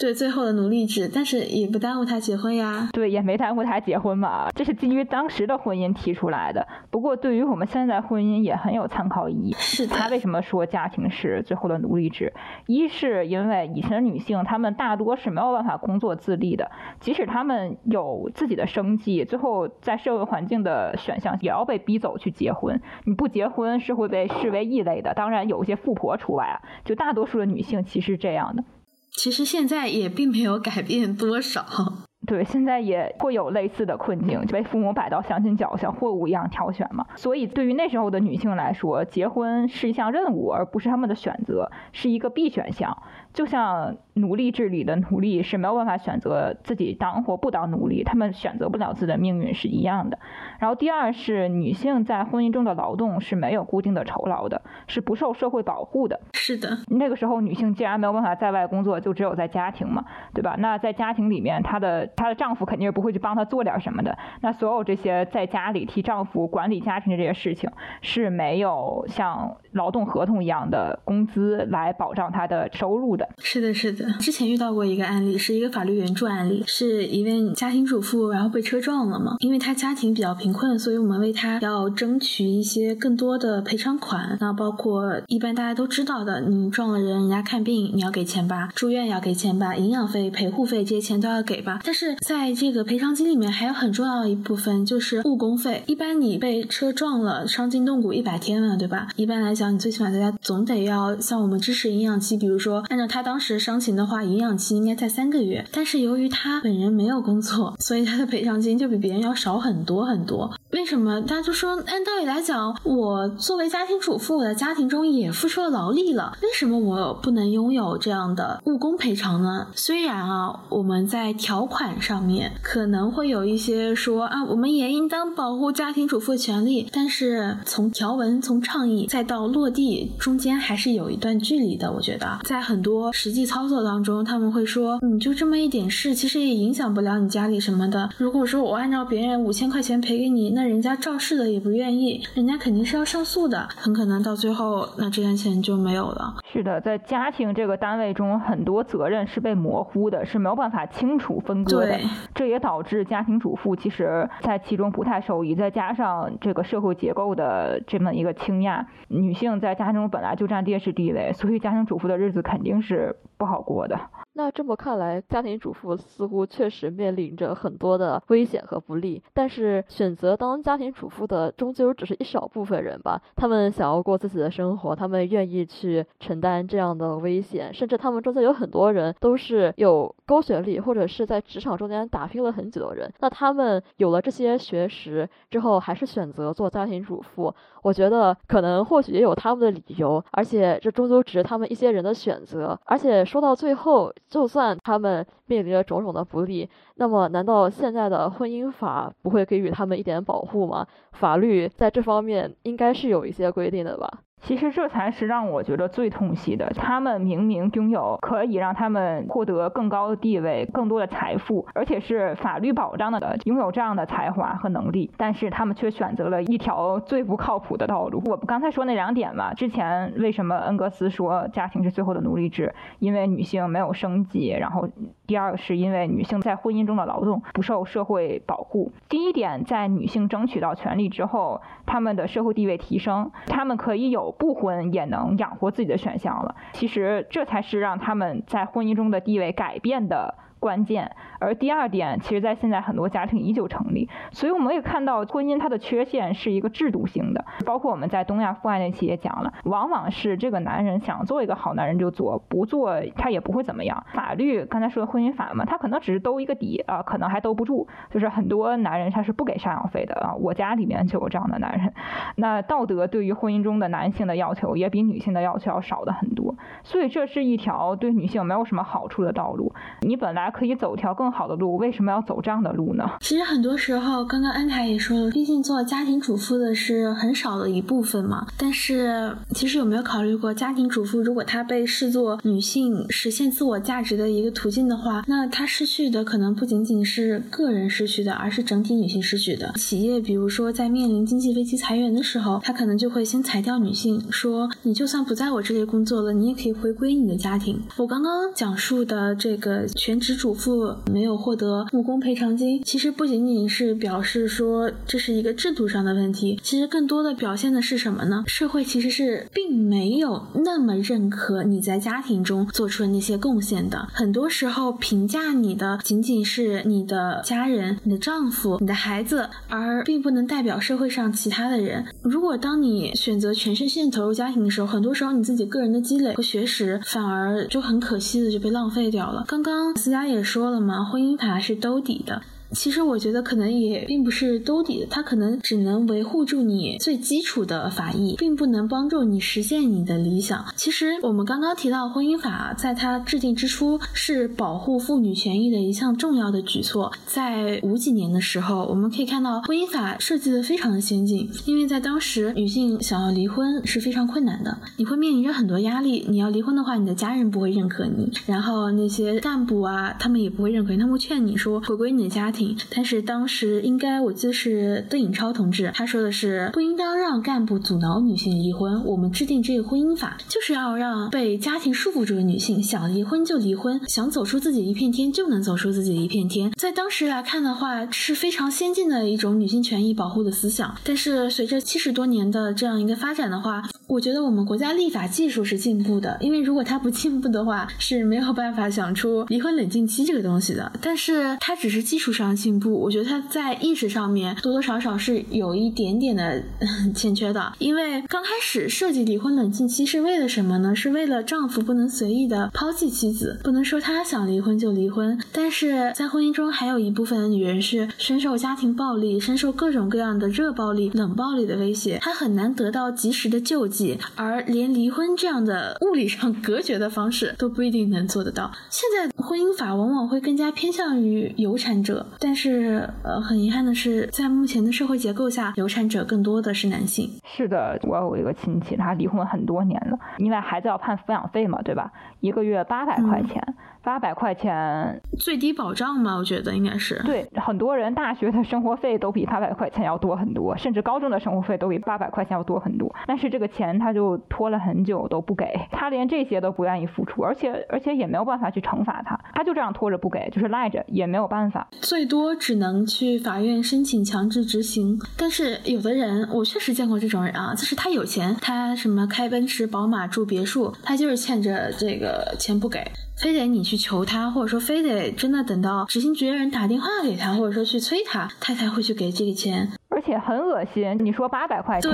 [0.00, 2.88] 对最后的奴隶制，但是也不耽误他结婚呀。
[2.90, 4.48] 对，也没耽误他结婚嘛。
[4.56, 6.66] 这是基于当时的婚姻提出来的。
[6.90, 9.52] 不过对于我们现在婚姻也很有参考意义。
[9.58, 12.32] 是他为什么说家庭是最后的奴隶制？
[12.66, 22.80] 一是因为以前的女性，她们大多是没有办法工作自立的，即使她们有自己的生计，最后在社会环境的选项也要被逼走去结婚。
[23.04, 25.12] 你不结婚是会被视为异类的。
[25.12, 28.64] 当然有一些富婆除外啊，就大多数的女性其实这样的。
[29.12, 31.64] 其实现在也并没有改变多少。
[32.26, 37.04] 对，现在也会有类似的困境，就被父母摆到相亲角，像货物一样挑选嘛。
[37.16, 43.02] 所以对于那时候的女性来说，结婚是一项任务，而不是他们的选择，是一个必选项。
[43.32, 50.18] 就像奴隶制里的奴隶是没有办法选择自己当或不当奴隶，他们选择不了自己的命运是一样的。
[50.58, 56.20] 然后第二是女性在婚姻中的劳动是没有固定的酬劳的，是不受社会保护的。
[56.32, 60.56] 是的，那个时候女性既然没有办法在外工作，就只有在家庭嘛，对吧？
[60.58, 64.18] 那在家庭里面，她的她的丈夫肯定是不会去帮她做点什么的。
[64.40, 67.70] 那所有这些在家里替丈夫管理家庭的这些事情
[68.02, 73.19] 是没有像劳动合同一样的工资来保障她的收入。
[73.42, 74.10] 是的，是的。
[74.20, 79.36] 之前遇到过一个案例，是一个法律援助案例，是一位家庭主妇，然后被车撞了嘛。
[79.40, 84.36] 因为她家庭比较贫困，所以我们为她要争取一些更多的赔偿款。
[84.40, 91.80] 那包括一般大家都知道的，你撞了人，人家看病你要给钱吧，住院要给钱吧，营养费、陪护费这些钱都要给吧。
[91.84, 95.82] 但是在这个赔偿金里面，还有很重要的一部分就是误工费。
[95.86, 99.08] 一般你被车撞了，伤筋动骨一百天了，对吧？
[99.16, 103.09] 一般来讲，你最起码大家总得要像我们支持营养期，比如说按照。
[103.10, 110.52] 他当时伤情的话，营养期应该在三个月，但是由于他本人没有工作，所以他的赔偿金就比别人要少很多很多。
[110.70, 111.20] 为什么？
[111.22, 119.66] 大家就说，按道理来讲，我作为家庭主妇，我在家庭中也付出了劳力了，为什么我不能拥有这样的误工赔偿呢？
[119.74, 131.90] 虽然啊，我们在条款上面可能会有一些说啊，我们也应当保护家庭主妇的权利，但是从条文、从倡议再到落地，中间还是有一段距离的。
[131.92, 132.99] 我觉得，在很多。
[133.12, 138.10] 实际操作当中，他们会说，你就这么一点事，其实也影响不了你家里什么的。
[138.18, 146.34] 如果说我按照别人五千块钱赔给你，那人家肇事的也不愿意，人家肯定是要上诉的，很可能到最后，那这点钱就没有了。
[146.52, 151.98] 是的，在家庭这个单位中，很多责任是被模糊的，是没有办法清楚分割的。
[152.34, 155.54] 这也导致家庭主妇其实在其中不太受益。
[155.54, 162.89] 再加上这个社会结构的这么一个倾轧，女性在家庭中本来就占劣势地位，所以家庭主妇的日子肯定是。
[162.90, 163.98] 是不好过的。
[164.34, 169.22] 那这么看来，家庭主妇似乎确实面临着很多的危险和不利。
[169.32, 173.20] 但是，选择当家庭主妇的终究只是一少部分人吧。
[173.34, 183.10] 他们想要过自己的生活，他们愿意去承担这样的危险，甚至他们中间有很多人都是有高学历或者是在职场中间打拼了很久的人。
[183.20, 187.52] 那他们有了这些学识之后，还是选择做家庭主妇。
[187.82, 192.78] 我觉得可能或许也有他们的理由，而且这终究只是他们一些人的选择。
[192.84, 200.84] 而且说到最后，就算他们面临着种种的不利，那么难道现在的婚姻法不会给予他们一点保护吗？
[201.12, 204.22] 法律在这方面应该是有一些规定的吧？
[204.40, 206.70] 其实这才是让我觉得最痛惜的。
[206.74, 218.22] 他们明明拥有可以让他们获得更高的地位、更多的财富，而且是法律保障的，拥有这样的才华和能力，但是他们却选择了一条最不靠谱的道路。
[218.26, 222.74] 我刚才说那两点嘛，之前为什么恩格斯说家庭是最后的奴隶制？
[222.98, 224.88] 因为女性没有生计，然后
[225.30, 228.90] 第二个是因为女性在婚姻中的劳动不受社会保护。
[229.08, 234.32] 第一点，在女性争取到权利之后，她们的社会地位提升，她们可以有。
[234.32, 240.34] 不婚也能养活自己的选项了，其实这才是让她们在婚姻中的地位改变的。
[240.58, 254.04] 关键，而第二点，其实，在现在很多家庭依旧成立，所以我们也看到婚姻它的缺陷是一个制度性的，包括我们在东亚父爱那期也讲了，往往是这个男人想做一个好男人就做，不做他也不会怎么样。
[254.12, 261.92] 法律刚才说的婚姻法嘛，他可能只是兜一个底啊，可能还兜不住，就是很多男人他是不给赡养费的啊，我家里面就有这样的男人。
[262.36, 269.72] 那道德对于婚姻中的男性的要求也比女性的要求要少的很多，所以这是一条对女性没有什么好处的道路。
[270.02, 270.50] 你本来。
[270.50, 273.04] 可以走条更好的路，为什么要走这样的路呢？
[273.20, 278.46] 其实很多时候，刚刚安凯也说了，毕竟做家庭主妇的是很少的一部分嘛。
[278.56, 289.72] 但是，其实有没有考虑过，家庭主妇如果她被视作女性实现自我价值的一个途径的话，那她失去的可能不仅仅是个人失去的，而是整体女性失去的。
[289.76, 297.80] 企业比如说在面临经济危机裁员的时候，他可能就会先裁掉女性，说你就算不在我这里工作了，你也可以回归你的家庭。
[297.98, 300.30] 我刚刚讲述的这个全职。
[300.40, 308.42] 主妇没有获得误工赔偿金，其实不仅仅是表示说这是一个制度上的问题，其实更多的表现的是什么呢？
[308.46, 314.08] 社会其实是并没有那么认可你在家庭中做出的那些贡献的。
[314.14, 322.02] 很多时候评价你的仅仅是你的家人、你的丈夫、你的孩子，而并不能代表社会上其他的人。
[322.22, 329.44] 如果当你选择全身心投入家庭的时候，很多时候你自己个人的积累和学识反而就很可惜的就被浪费掉了。
[329.46, 330.30] 刚刚思佳。
[330.30, 332.42] 也说了嘛，婚姻法是兜底的。
[332.72, 340.64] 其实我觉得可能也并不是兜底的，它可能只能维护住你最基础的法益，并不能帮助你实现你的理想。
[340.76, 347.12] 其实我们刚刚提到婚姻法，在它制定之初是保护妇女权益的一项重要的举措。
[347.26, 356.24] 在五几年的时候，我们可以看到婚姻法设计的非常的先进，因为在当时女性想要离婚是非常困难的，你会面临着很多压力。
[356.28, 362.59] 你要离婚的话，你的家人不会认可你，然后那些干部啊，他们也不会认可，他们会劝你说回归你的家庭。
[362.90, 369.04] 但是当时应该我记得是邓颖超同志，他说的是不应当让干部阻挠女性离婚。
[369.04, 376.70] 我们制定这个婚姻法，就是要让被家庭束缚住的女性想离婚就离婚，想走出自己一片天就能走出自己一片天。
[376.76, 380.94] 在当时来看的话，是非常先进的一种女性权益保护的思想。
[381.04, 390.90] 但是随着七十多年的这样一个发展的话，我觉得我们国家立法技术是进步的，因为如果它不进步的话，是没有办法想出离婚冷静期这个东西的。
[391.00, 396.62] 但是它只是技术上进步，我觉得它在意识上面多多少少是有一点点的
[397.14, 397.72] 欠缺的。
[397.78, 400.94] 因为刚开始设计离婚冷静期是为了什么呢？
[400.94, 405.40] 是为了丈夫不能随意的抛弃妻子，不能说他想离婚就离婚。
[405.52, 414.18] 但是在婚姻中，还有一部分女人是深受家庭暴力、深受各种各样的热暴力、冷暴力的威胁，她很难得到及时的救济。
[414.34, 418.70] 而连离婚这样的物理上隔绝的方式都不一定能做得到。
[418.90, 427.28] 现在婚姻法往往会更加偏向于有产者，但是呃，很遗憾的是，在目前的社会结构下，流产者更多的是男性。
[427.44, 432.10] 是的，我有一个亲戚，他离婚很多年了，因为孩子要判抚养费嘛，对吧？
[432.40, 433.62] 一个月八百块钱。
[434.02, 443.14] 八百块钱最低保障嘛，我觉得应该是对很多人大学的生活费都比八百块钱要多很多，甚至高中的生活费都比八百块钱要多很多。
[443.26, 455.20] 但是这个钱他就拖了很久都不给，他连这些都不愿意付出，而且而且也没有办法去惩罚他，他就这样拖着不给，就是赖着也没有办法，最多只能去法院申请强制执行。
[455.36, 463.04] 但是有的人我确实见过这种人啊，就是他有钱，他什么开奔驰、宝马、住别墅，他就是欠着这个钱不给。
[463.42, 469.88] 非得你去求他，或者说非得真的等到执行局的人打电话给他，或者说去催他，他才会去给这个钱。
[470.10, 472.10] 而且很恶心，你说八百块钱，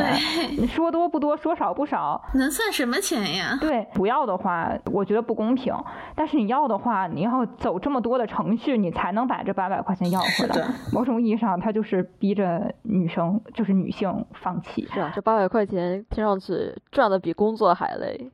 [0.56, 3.58] 你说多不多，说少不少，能算什么钱呀？
[3.60, 5.74] 对，不要的话，我觉得不公平。
[6.14, 10.68] 但是你要的话，你要走这么多的程序，你才能把这八百块钱要回来。
[10.92, 14.86] 某种意义上，他就是逼着女生，就是女性放弃。
[14.92, 18.30] 是啊，这八百块钱听上去赚的比工作还累。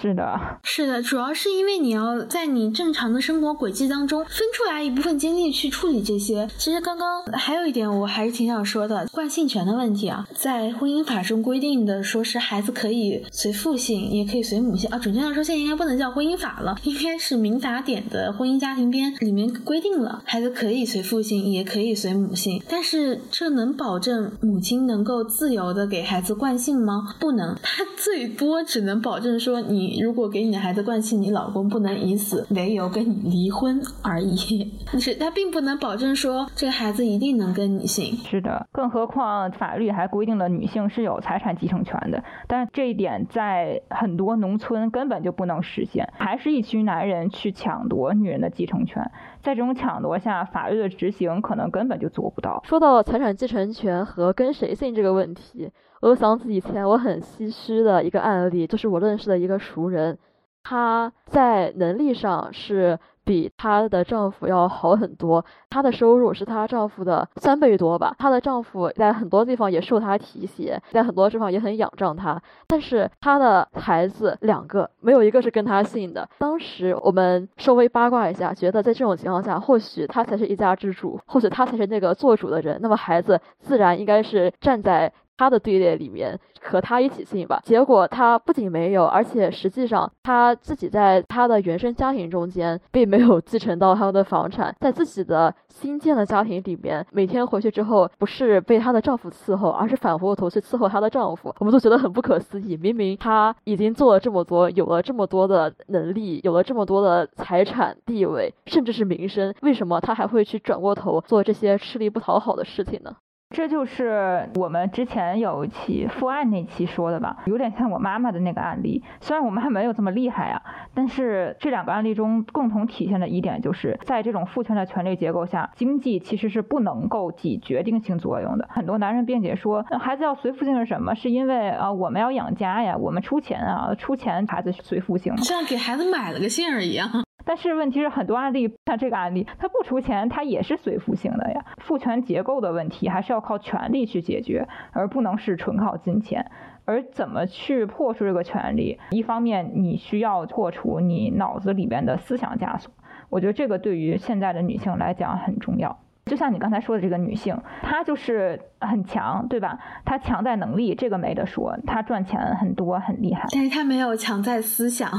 [0.00, 6.48] 是的， 是的，主要是因为你要在你正常的生活轨迹当中分出来一部分精力去处理这些。
[6.58, 14.98] 其实刚刚还有一点，我还是挺想说的，惯性权的问题啊，在婚姻法中规定的说是孩子可以随父姓，也可以随母姓啊。
[14.98, 22.62] 准确来说，现在应该不能叫婚姻法了，应该是民法典的婚姻家庭编里面规定了，孩子可以随父姓，也可以随母姓。
[22.68, 27.14] 但是这能保证母亲能够自由的给孩子惯性吗？
[27.20, 29.83] 不能，他最多只能保证说你。
[29.86, 34.72] 你如果给你的孩子惯性，你老公不能以死为由跟你离婚而已。
[34.98, 38.16] 是他并不能保证说这个孩子一定能跟你姓。
[38.24, 49.10] 是的，更何况法律还规定了女性是有财产继承权的，但是这一点在很多农村根本就不能实现，还是一群男人去抢夺女人的继承权。
[49.44, 52.62] 在这种抢夺下，法律的执行可能根本就做不到。
[52.64, 55.70] 说到财产继承权和跟谁姓这个问题。
[56.00, 60.18] 我又想起以前我很唏嘘的一个案例，就是我认识的一个熟人，
[60.62, 68.14] 他在能力上是比她的丈夫要好很多，她的收入是她丈夫的三倍多吧。
[68.18, 76.28] 她的丈夫在很多地方也受她提携，在很多地方也很仰仗她，但是她的孩子两个没有一个是跟她姓的。
[76.38, 85.12] 当时我们稍微八卦一下，觉得在这种情况下，或许她才是一家之主，或许她才是那个做主的人，那么孩子自然应该是站在。
[85.36, 102.76] 他的队列里面和他一起姓吧，结果他不仅没有，而且实际上他自己在他的原生家庭中间并没有继承到他的房产，在自己的新建的家庭里面，每天回去之后不是被她的丈夫伺候，而是反过头去伺候她的丈夫，我们都觉得很不可思议。
[102.76, 113.16] 明明她已经做了这么多，有了这么多的能力，有了这么多的财产地位，甚至是名声，为什么她还会去转过头做这些吃力不讨好的事情呢？
[113.50, 119.04] 这就是我们之前有一期父爱那期说的吧，有点像我妈妈的那个案例。
[119.20, 120.60] 虽然我们还没有这么厉害啊，
[120.92, 128.68] 但是这两个案例中共同体现的一点就是，在这种父权的权力结构下，经济其实是不能够起决定性作用的。
[128.70, 131.14] 很多男人辩解说，孩子要随父姓是什么？
[131.14, 137.08] 是因为啊，我们要养家呀，我们出钱啊，出钱孩子随父姓，像给孩子买了个姓儿一样。
[137.44, 141.64] 但是问题是，很多案例像这个案例，他不出钱，他也是随附性的呀。
[141.78, 146.50] 父权结构的问题还是要靠权力去解决，而不能是纯靠金钱。
[146.86, 148.98] 而怎么去破除这个权利？
[149.10, 152.92] 一方面，你需要破除你脑子里边的思想枷锁。
[153.30, 155.98] 我觉得这个对于现在的女性来讲很重要。
[156.26, 159.78] 就像你刚才说的，这个女性，她就是很强，对吧？
[160.04, 161.76] 她强在能力，这个没得说。
[161.86, 163.46] 她赚钱很多，很厉害。
[163.50, 165.10] 但是她没有强在思想。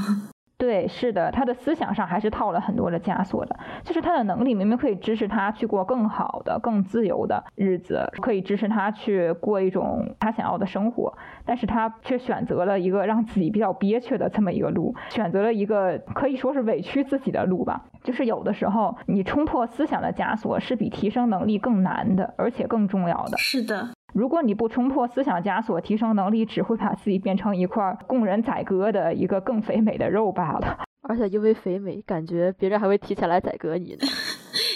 [0.57, 3.59] 对，是的，他的思想上还是套了很多的枷锁的。
[3.83, 17.85] 就是他的能力明明可以支持他去过更好的、更自由的日子，可以支持他去过一种他想要的生活，但是他却选择了一个让自己比较憋屈的这么一个路，选择了一个可以说是委屈自己的路吧。
[18.03, 23.37] 就是有的时候，你冲破思想的枷锁是比提升能力更难的，而且更重要的。
[23.37, 23.89] 是的。
[24.15, 30.85] 如果你不冲破思想枷锁，提升能力只会把自己变成一块供人宰割的一个更肥美的肉罢了。
[31.01, 34.07] 而且因为肥美，感觉别人还会提前来宰割你呢。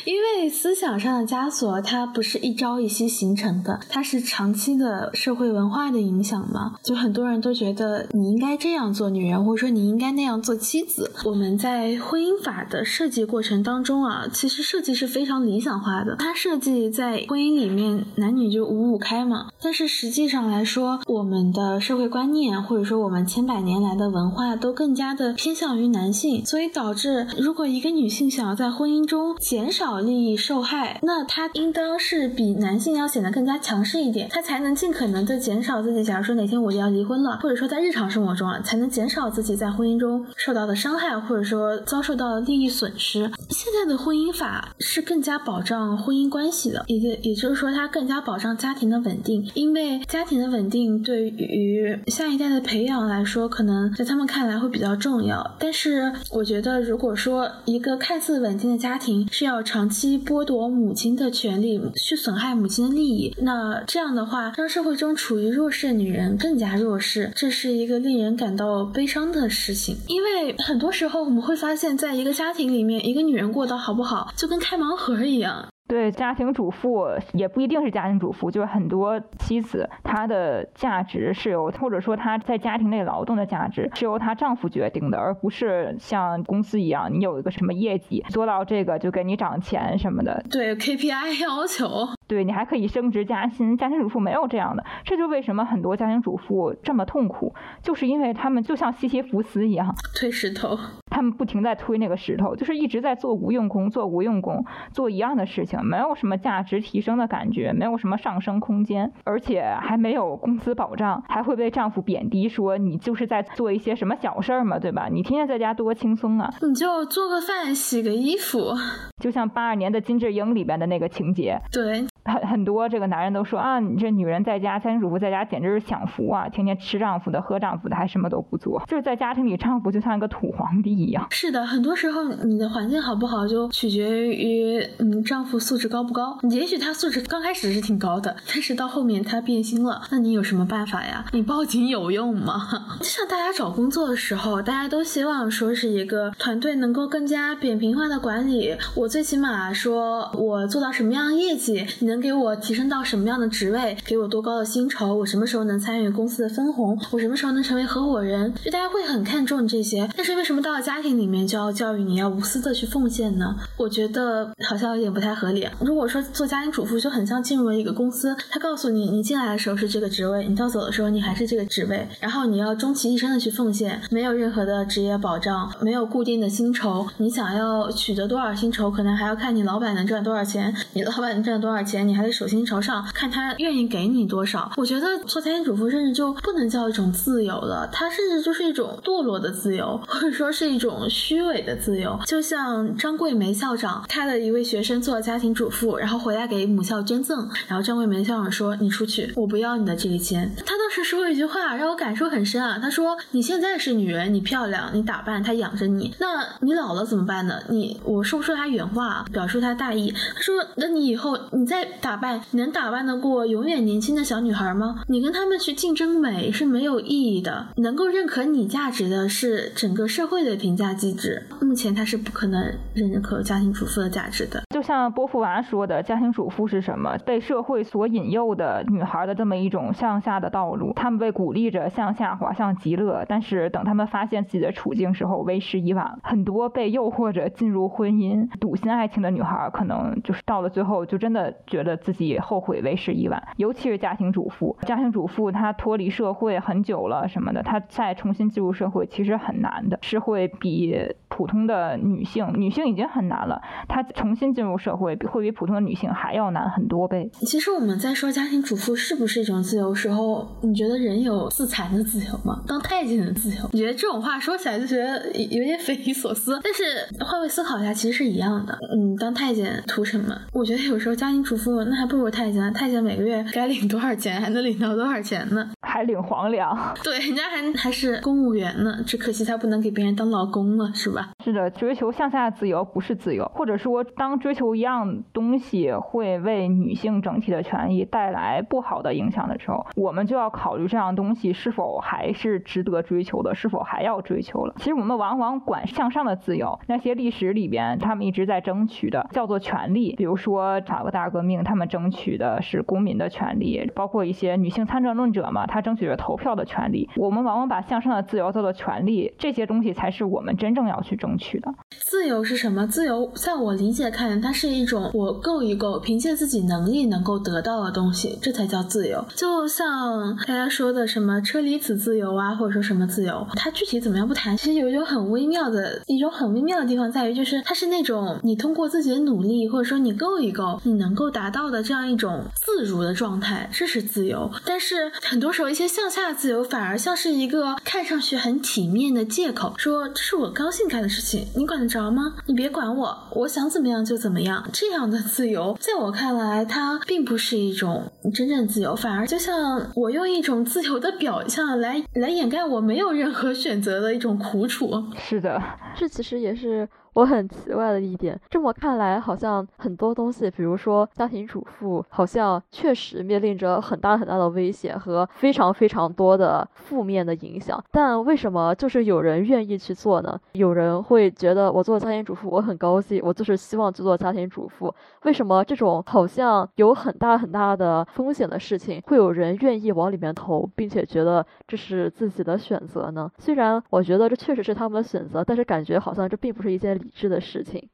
[0.05, 6.75] 因为思想上的枷锁，它不是一朝一夕形成的，它是长期的社会文化的影响嘛。
[6.84, 11.11] 就很多人都觉得你应该这样做女人，或者说你应该那样做妻子。
[11.25, 16.15] 我们在婚姻法的设计过程当中啊，其实设计是非常理想化的。
[16.17, 19.47] 它设计在婚姻里面男女就五五开嘛。
[19.61, 36.03] 但是实际上来说，我们的社会观念或者说我们千百年来的文化都更加的偏向于男性，所以导致如果一个女性想要在婚姻中减减少利益受害，那他应当是比男性要显得更加强势一点，他才能尽可能的减少自己。
[36.03, 43.32] 假如说哪天我就要离婚了，或者说在日常生活中啊，才能减少自己在婚姻中受到的伤害，或者说遭受到的利益损失。
[43.49, 55.55] 现在的婚姻法是更加保障婚姻关系的，也也就是说，它更加保障家庭的稳定，因为家庭的稳定对于下一代的培养来说，可能在他们看来会比较重要。
[55.59, 59.89] 但是，我觉得如果说一个看似稳定的家庭是要长。
[59.89, 69.97] 期剥夺母亲的权利，去损害母亲的利益，那这样的话，让社会中处于弱势的女人更加弱势，这是一个令人感到悲伤的事情。
[70.07, 75.68] 因为很多时候我们会发现，在一个家庭里面，一个女人过得好不好，就跟开盲盒一样。
[75.90, 90.44] 对家庭主妇也不一定是家庭主妇，就是很多妻子，她的价值是由或者说她在家庭内劳动的价值是由她丈夫决定的，而不是像公司一样，你有一个什么业绩做到这个就给你涨钱什么的。
[90.52, 91.90] 对 KPI 要求，
[92.30, 93.75] 对你还可以升职加薪。
[93.75, 100.77] 家庭主妇没有这样的，这就为什么很多家庭主妇这么痛苦，就是因为他们就像西西弗斯一样推石头，
[101.09, 104.63] 他们不停在推那个石头，就是一直在做无用功，做无用功，
[104.93, 105.84] 做一样的事情。
[105.84, 115.07] 没有什么价值提升的感觉，没有什么上升空间，而且还没有工资保障，还会被丈夫贬低，说你就是在做一些什么小事儿嘛，对吧？
[115.11, 116.53] 你天天在家多轻松啊！
[116.61, 118.75] 你就做个饭，洗个衣服，
[119.19, 121.59] 就像八二年的金智英里边的那个情节。
[121.71, 122.05] 对。
[122.30, 131.27] 很很多这个男人都说啊，你这女人在家，家庭主妇在家简直是享福啊，天天吃丈夫的，喝丈夫的，还什么都不做，就是在家庭里，丈夫就像一个土皇帝一样。
[131.32, 136.38] 是的，很多时候你的环境好不好，就取决于你丈夫素质高不高。
[136.51, 141.25] 也许他素质刚开始是挺高的，但是到后面他变心了，那你有什么办法呀？
[141.34, 142.53] 你报警有用吗？
[143.01, 152.18] 就像大家找工作的时候，大家都希望说是一个团队能够更加扁平化的管理，我最起码说我做到什么样的业绩，你能。
[152.20, 153.97] 给我提升到什么样的职位？
[154.05, 155.13] 给我多高的薪酬？
[155.13, 156.99] 我什么时候能参与公司的分红？
[157.11, 158.53] 我什么时候能成为合伙人？
[158.63, 160.09] 就大家会很看重这些。
[160.15, 163.55] 但是为什么到了家庭里面就要教育你要无私的去奉献呢？
[163.78, 165.67] 我觉得好像有点不太合理。
[165.80, 177.07] 如果说做家庭主妇就很像进入了一个公司，他告诉你，你进来的时候是这个职位，你到走的时候你还是这个职位，然后你要终其一生的去奉献，没有任何的职业保障，没有固定的薪酬。
[177.17, 181.99] 你想要取得多少薪酬，可能还要看你老板能赚多少钱，你老板能赚多少钱。
[182.08, 184.72] 你还得手心朝上，看他愿意给你多少。
[184.78, 192.20] 我觉得做家庭主妇甚至就不能叫一种自由了，它甚至就是一种堕落的自由，或者说是一种虚伪的自由。
[192.26, 202.80] 就像张桂梅校长，他的一位学生做了家庭主妇，然后回来给母校捐赠，然后张桂梅校长说：“你出去，我不要你的这个钱。”他当时说了一句话，让我感受很深啊。
[202.82, 207.60] 他说：“你现在是女人，你漂亮，你打扮，他养着你，那你老了怎么办呢？
[207.70, 210.14] 你我说不出他原话，表述他大意。
[210.36, 215.04] 他说：那你以后你再打扮。”你能打扮得过永远年轻的小女孩吗？
[215.08, 217.68] 你跟他们去竞争美是没有意义的。
[217.78, 221.44] 能够认可你价值的是整个社会的评价机制。
[221.62, 222.62] 目前它是不可能
[222.94, 224.64] 认可家庭主妇的价值的。
[224.80, 227.17] 就像波伏娃说的，家庭主妇是什么？
[227.25, 236.17] 被社会所引诱的女孩的这么一种向下的道路，她们被鼓励着向下滑向极乐，但是等她们发现自己的处境时候，为时已晚。
[236.23, 243.49] 很多被诱惑着进入婚姻、笃信爱情的女孩，可能就是到了最后，就真的觉得自己后悔，为时已晚。
[243.57, 257.30] 尤其是家庭主妇，家庭主妇她脱离社会很久了什么的，她再重新进入社会其实很难的，是会比普通的女性，女性已经很难了，她重新进入社会会比普通的女性还要难很多倍。
[257.41, 262.61] 其实我们在说家庭主妇是不是一种自由时候，你觉得人有自残的自由吗？
[262.67, 263.70] 当太监的自由？
[263.72, 266.59] 你觉得这种话说起来就觉得有点匪夷所思。
[266.63, 266.84] 但是
[267.24, 268.78] 换位思考一下，其实是一样的。
[268.95, 270.36] 嗯，当太监图什么？
[270.53, 275.70] 我觉得有时候家庭主妇那还不如太监，太监每个月该领多少钱，还能领到多少钱呢？
[275.82, 276.78] 还领皇粮？
[277.03, 281.30] 对，人家还还是公务员呢，只可惜他不能给别人当老公了，是吧？
[281.43, 294.74] 是的，追求向下自由不是自由，或者说当追求求一样东西会为女性整体的权益带来不好的影响的时候，我们就要考虑这样东西是否还是值得追求的，是否还要追求了。
[294.78, 307.10] 其实我们往往管向上的自由，那些历史里边他们一直在争取的叫做权利，比如说法国大革命，他们争取的是公民的权利，包括一些女性参政论者嘛，她争取着投票的权利。
[307.16, 311.74] 我们往往把向上的自由叫做权利，这些东西才是我们真正要去争取的。
[311.89, 312.86] 自由是什么？
[312.88, 319.24] 自由在我理解看，它它是一种我够一够，凭借自己能力能够得到的东西，这才叫自由。
[319.36, 324.58] 就像大家说的什么车厘子自由啊，或者说什么自由，它具体怎么样不谈。
[324.58, 334.50] 其实有一种很微妙的一种很微妙的地方在于，就是它是那种你通过自己的努力，或者说你够一够，你能够达到的这样一种自如的状态，这是自由。
[334.66, 342.34] 但是很多时候，一些向下自由反而像是一个看上去很体面的借口，说这是我高兴干的事情，你管得着吗？
[342.47, 344.39] 你别管我，我想怎么样就怎么样。
[344.72, 355.04] 这样的自由，在我看来，它并不是一种真正自由，反而就像我用一种自由的表象来来掩盖我没有任何选择的一种苦楚。
[355.18, 355.62] 是的，
[355.96, 356.88] 这其实也是。
[357.20, 367.84] 我很奇怪的一点，这么看来，好像很多东西，比如说家庭主妇，好像确实面临着很大很大的危险和非常非常多的负面的影响。
[367.91, 370.39] 但为什么就是有人愿意去做呢？
[370.53, 374.93] 有人会觉得我做家庭主妇我很高兴，我就是希望去做家庭主妇。
[375.24, 383.30] 为什么这种好像有很大很大的风险的事情，会有人愿意往里面投，并且觉得这是自己的选择呢？
[383.38, 386.97] 虽然我觉得这确实是他们的选择，但是感觉好像这并不是一件。
[386.99, 387.89] 理致的事情。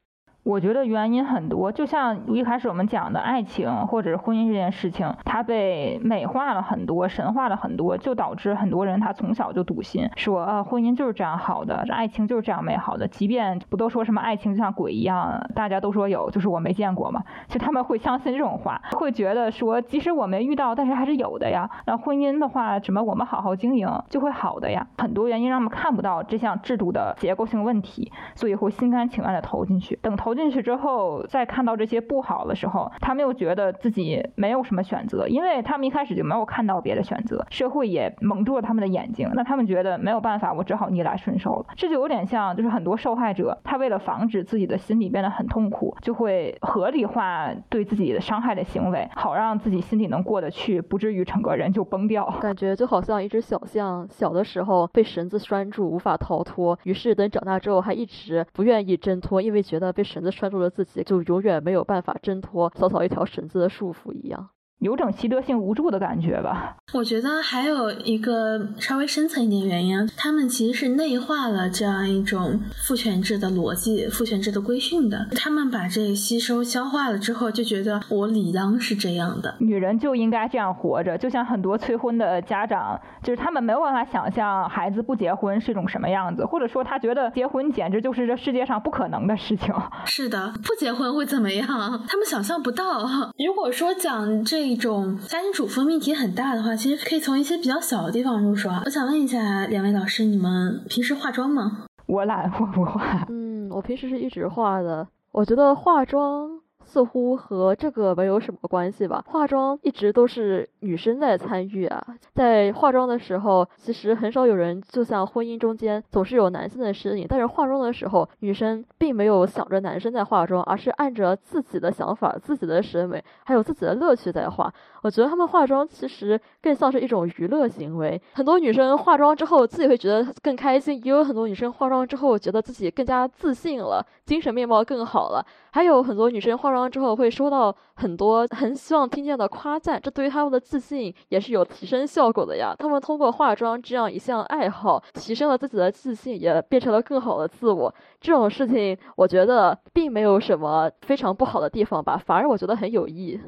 [0.46, 13.08] 我觉得原因很多，就像一开始我们讲的爱情或者是婚姻这件事情，它被美化了很多，神化了很多，就导致很多人他从小就笃信，说啊婚姻就是这样好的，爱情就是这样美好的。
[13.08, 17.24] 即便不都说什么爱情就像鬼一样，大家都说有，就是我没见过嘛。
[17.48, 21.68] 其实他们会相信这种话，会觉得说即使我没遇到，但是还是有的呀。
[21.86, 24.86] 那婚姻的话，什么我们好好经营就会好的呀。
[24.98, 29.98] 很多原因让他们看不到这项制度的结构性问题，所以会心甘情愿的投进去。
[30.00, 30.35] 等投。
[30.36, 41.66] 进去之后，再看到这些不好的时候，他们又觉得自己没有什么选择，因为他们一开始就没有看到别的选择，社会也蒙住了他们的眼睛，那他们觉得没有办法，我只好逆来顺受了。
[41.76, 52.26] 这就有点像，就是很多受害者，他为了防止自己的心里变得很痛苦，就会合理化对自己的伤害的行为，好让自己心里能过得去，不至于整个人就崩掉。
[52.40, 64.50] 感觉就好像一只小象，小的时候被绳子拴住，无法逃脱，于是等长大之后还一直不愿意挣脱，因为觉得被绳拴住了自己，就永远没有办法挣脱小小一条绳子的束缚一样。
[64.80, 66.76] 有种习得性无助的感觉吧。
[66.92, 75.26] 我觉得还有一个稍微深层一点原因，他们其实是内化了这样一种父权制的逻辑、父权制的规训的。
[75.32, 81.16] 他们把这吸收消化了之后，就觉得我理当是这样的，女人就应该这样活着。
[81.16, 89.74] 就像很多催婚的家长，就是他们没有办法想象孩子不结婚是一种什么样子，或者说他觉得结婚简直就是这世界上不可能的事情。
[90.04, 91.66] 是的，不结婚会怎么样？
[92.06, 93.06] 他们想象不到。
[93.44, 94.65] 如果说讲这。
[94.66, 98.82] 一种家庭主妇命题很大的话，其实可以从一些比较小的地方入手啊。
[98.84, 101.86] 我想问一下两位老师，你们平时化妆吗？
[102.06, 103.26] 我懒， 我不化。
[103.28, 105.06] 嗯，我平时是一直化的。
[105.32, 106.60] 我觉得化妆。
[106.96, 109.22] 似乎和这个没有什么关系吧。
[109.26, 124.72] 化妆一直都是女生在参与啊，在化妆的时候，其实很少有人就像婚姻中间总是有男性的身影，但是化妆的时候，女生并没有想着男生在化妆，而是按着自己的想法、自己的审美还有自己的乐趣在化。
[125.02, 128.20] 我觉得他们化妆其实更像是一种娱乐行为。
[128.32, 135.44] 很多女生化妆之后自己会觉得更开心，也有很多女生化妆之后觉得自己更加自信了，精神面貌更好了。
[135.72, 136.85] 还有很多女生化妆。
[136.90, 142.74] 之后会收到很多很希望听见的夸赞，这对于他们的自信也是有提升效果的呀。
[142.78, 147.94] 他们通过化妆这样一项爱好，提升了自己的自信，也变成了更好的自我。
[148.20, 153.40] 这种事情，我觉得并没有什么非常不好的地方吧，反而我觉得很有益。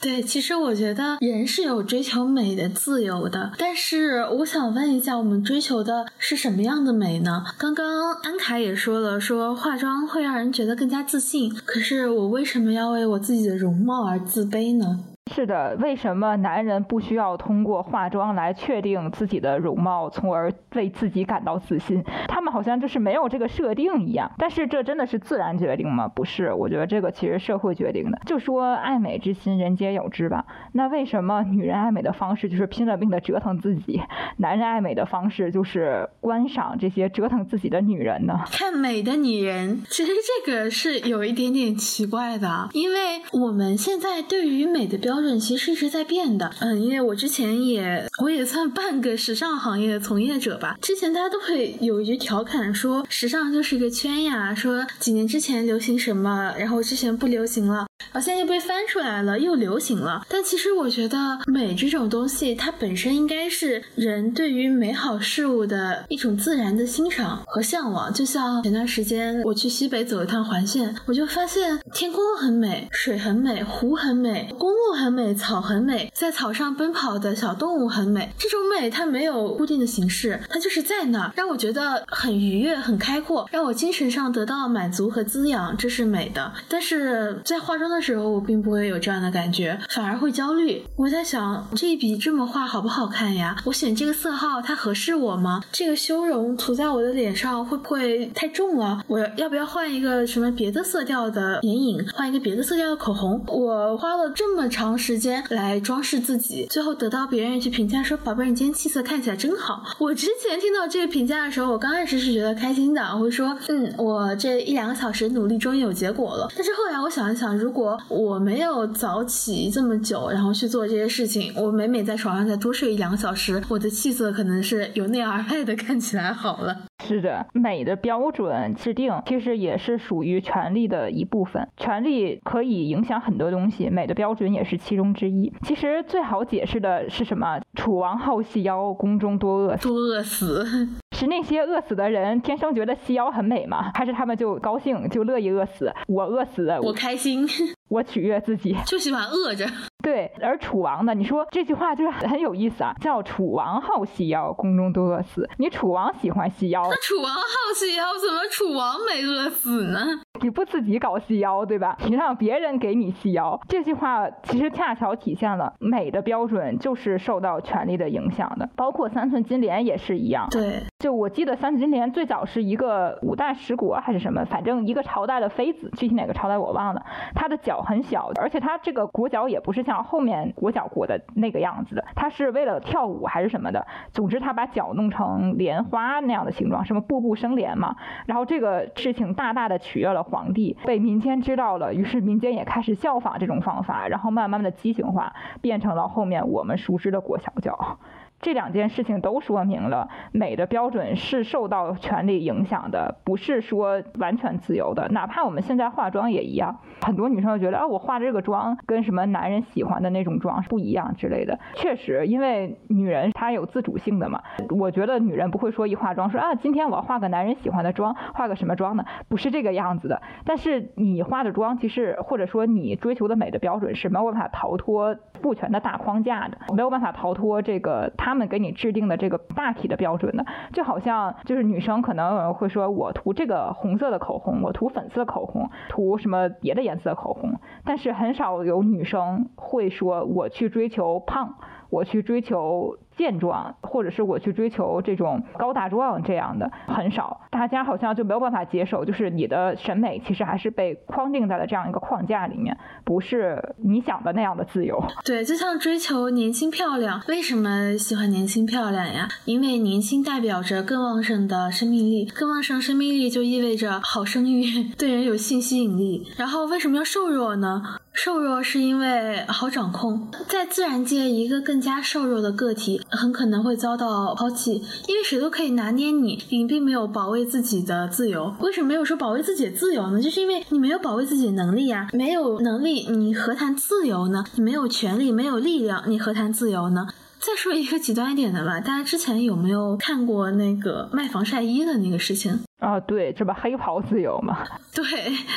[0.00, 7.42] 对，其实我觉得人是有追求美的自由的，但是我想问一下，我们追求的是什么样的美呢？
[7.56, 15.00] 刚刚安凯也说了，说化妆会让人觉得更加自信，可是我为什么要为我自己的容貌而自卑呢？
[15.32, 22.04] 是的，为什么男人不需要通过化妆来确定自己的容貌，从而为自己感到自信？
[22.28, 24.30] 他们好像就是没有这个设定一样。
[24.36, 26.06] 但是这真的是自然决定吗？
[26.08, 28.20] 不是，我觉得这个其实社会决定的。
[28.26, 30.44] 就说爱美之心，人皆有之吧。
[30.72, 34.02] 那为什么女人爱美的方式就是拼了命的折腾自己，
[34.36, 38.40] 男人爱美的方式就是观赏这些折腾自己的女人呢？
[38.52, 40.12] 看美的女人，其实
[40.44, 45.13] 这个是有一点点奇怪的，因为我们现在对于美的标。
[45.14, 50.76] 标准其实一直在变的，嗯，因为我之前也我也算半个时尚行业的从业者吧。
[50.82, 60.26] 之前大家都会有一句调侃说，时尚就是一个圈呀，说几年之前流行什么，然后之前不流行了，好像又被翻出来了，又流行了。
[60.28, 68.12] 但其实我觉得美这种东西，它本身应该是人对于美好事物的一种自然的欣赏和向往。
[68.12, 75.14] 就像前段时间我去西北走一趟环线，我就发现天空很美，水很美，湖很美，公路很。
[75.14, 78.32] 美，草很美，在草上奔跑的小动物很美。
[78.36, 86.52] 这种美它没有固定的形式，它就是在那儿，让我觉得很愉悦、很开阔，让我精神上得到满足和滋养，这是美的。
[86.68, 90.82] 但是在化妆的的时候，我并不会有这样的感觉，反而会焦虑。
[90.96, 93.56] 我在想，这一笔这么画好不好看呀？
[93.64, 95.62] 我选这个色号，它合适我吗？
[95.72, 99.02] 这个修容涂在我的脸上会不会太重了？
[99.06, 103.42] 我要不要换一个什么别的色调的眼影，换一个别的色调的口红？
[103.48, 104.94] 我花了这么长。
[104.96, 126.84] 时间来装饰自己，最后得到别人去评价说：“宝贝，你今天气色看起来真好。”我之前听到这个评价的时候，我刚开始是觉得开心的，我会说：“嗯，我这一两个小时努力终于有结果了。”但是后来我想一想，如果果我没有早起这么久，然后去做这些事情，我每每在床上再多睡一两个小时，我的气色可能是由内而外的看起来好了。
[127.02, 135.52] 是的，美的标准制定其实也是属于权力的一部分，权力可以影响很多东西，美的标准也是其中之一。
[135.62, 137.60] 其实最好解释的是什么？
[137.74, 140.64] 楚王好细腰，宫中多饿死多饿死。
[141.12, 143.90] 是那些饿死的人天生觉得细腰很美吗？
[143.94, 145.92] 还是他们就高兴，就乐意饿死？
[146.08, 147.46] 我饿死，我开心，
[147.88, 149.66] 我取悦自己， 就喜欢饿着。
[150.04, 151.14] 对，而楚王呢？
[151.14, 155.48] 你说这句话就是很有意思啊，叫楚王好细腰，宫中多饿死。
[155.56, 157.40] 你楚王喜欢细腰，那楚王好
[157.74, 160.00] 细腰，怎么楚王没饿死呢？
[160.42, 161.96] 你不自己搞细腰，对吧？
[162.06, 170.48] 你让别人给你细腰，这句话其实恰巧体现了美的标准就是受到权力的影响的，包括三寸金莲也是一样。
[170.50, 177.06] 对，就我记得三寸金莲最早是一个五代十国还是什么，反正一个朝代的妃子，具体哪个朝代我忘了。
[177.34, 180.04] 她的脚很小，而且它这个裹脚也不是像。
[180.04, 183.86] 后面裹脚裹的那个样子的，他是为了跳舞还是什么的？
[184.12, 187.96] 总之他把脚弄成莲花那样的形状，什么步步生莲嘛。
[188.26, 197.98] 然后这个事情大大的取悦了皇帝，被民间知道了，于是民间也开始效仿这种方法，然后慢慢的畸形化，变成了后面我们熟知的裹小脚。
[198.44, 205.08] 这两件事情都说明了美的标准是受到权力影响的，不是说完全自由的。
[205.08, 211.58] 哪怕我们现在化妆也一样，很多女生觉得啊，我化这个妆跟什么男人喜欢的那种妆是不一样之类的。
[211.74, 214.42] 确实，因为女人她有自主性的嘛。
[214.78, 219.06] 我觉得女人不会说一化妆说啊，今天我要化个男人喜欢的妆，化个什么妆呢？
[219.26, 220.20] 不是这个样子的。
[220.44, 228.33] 但是你化的妆，其实或者说你追求的美的标准是没有办法逃脱父权的大框架的，没有办法逃脱这个他。
[228.34, 241.54] 他们给你制定的这个大体的标准的，就好像就是女生可能会说，我涂这个红色的口红，我涂粉色口红，涂什么别的颜色的口红，但是很少有女生会说，我去追求胖，
[241.90, 242.96] 我去追求。
[243.16, 255.02] 健壮，或者是我去追求这种高大壮这样的很少，大家好像就没有办法接受，就是你的审美其实还是被框定在了这样一个框架里面，不是你想的那样的自由。
[255.24, 259.28] 对，就像追求年轻漂亮，为什么喜欢年轻漂亮呀？
[259.44, 264.64] 因为年轻代表着更旺盛的生命力，更旺盛生命力就意味着好生育，
[264.98, 266.26] 对人有性吸引力。
[266.36, 267.82] 然后为什么要瘦弱呢？
[268.12, 273.03] 瘦弱是因为好掌控，在自然界，一个更加瘦弱的个体。
[273.10, 278.54] 很可能会遭到抛弃，因为谁都可以拿捏你，你并没有保卫自己的自由。
[278.60, 280.20] 为什么没有说保卫自己的自由呢？
[280.20, 284.44] 就是因为你没有保卫自己的能力呀，没有能力，你何谈自由呢？
[284.54, 287.06] 你没有权利，没有力量，你何谈自由呢？
[287.40, 292.60] 再说一个极端一点的吧，大家之前有没有看过那个卖防晒衣的那个事情？
[292.80, 294.58] 啊，对，这不黑袍自由嘛？
[294.94, 295.04] 对，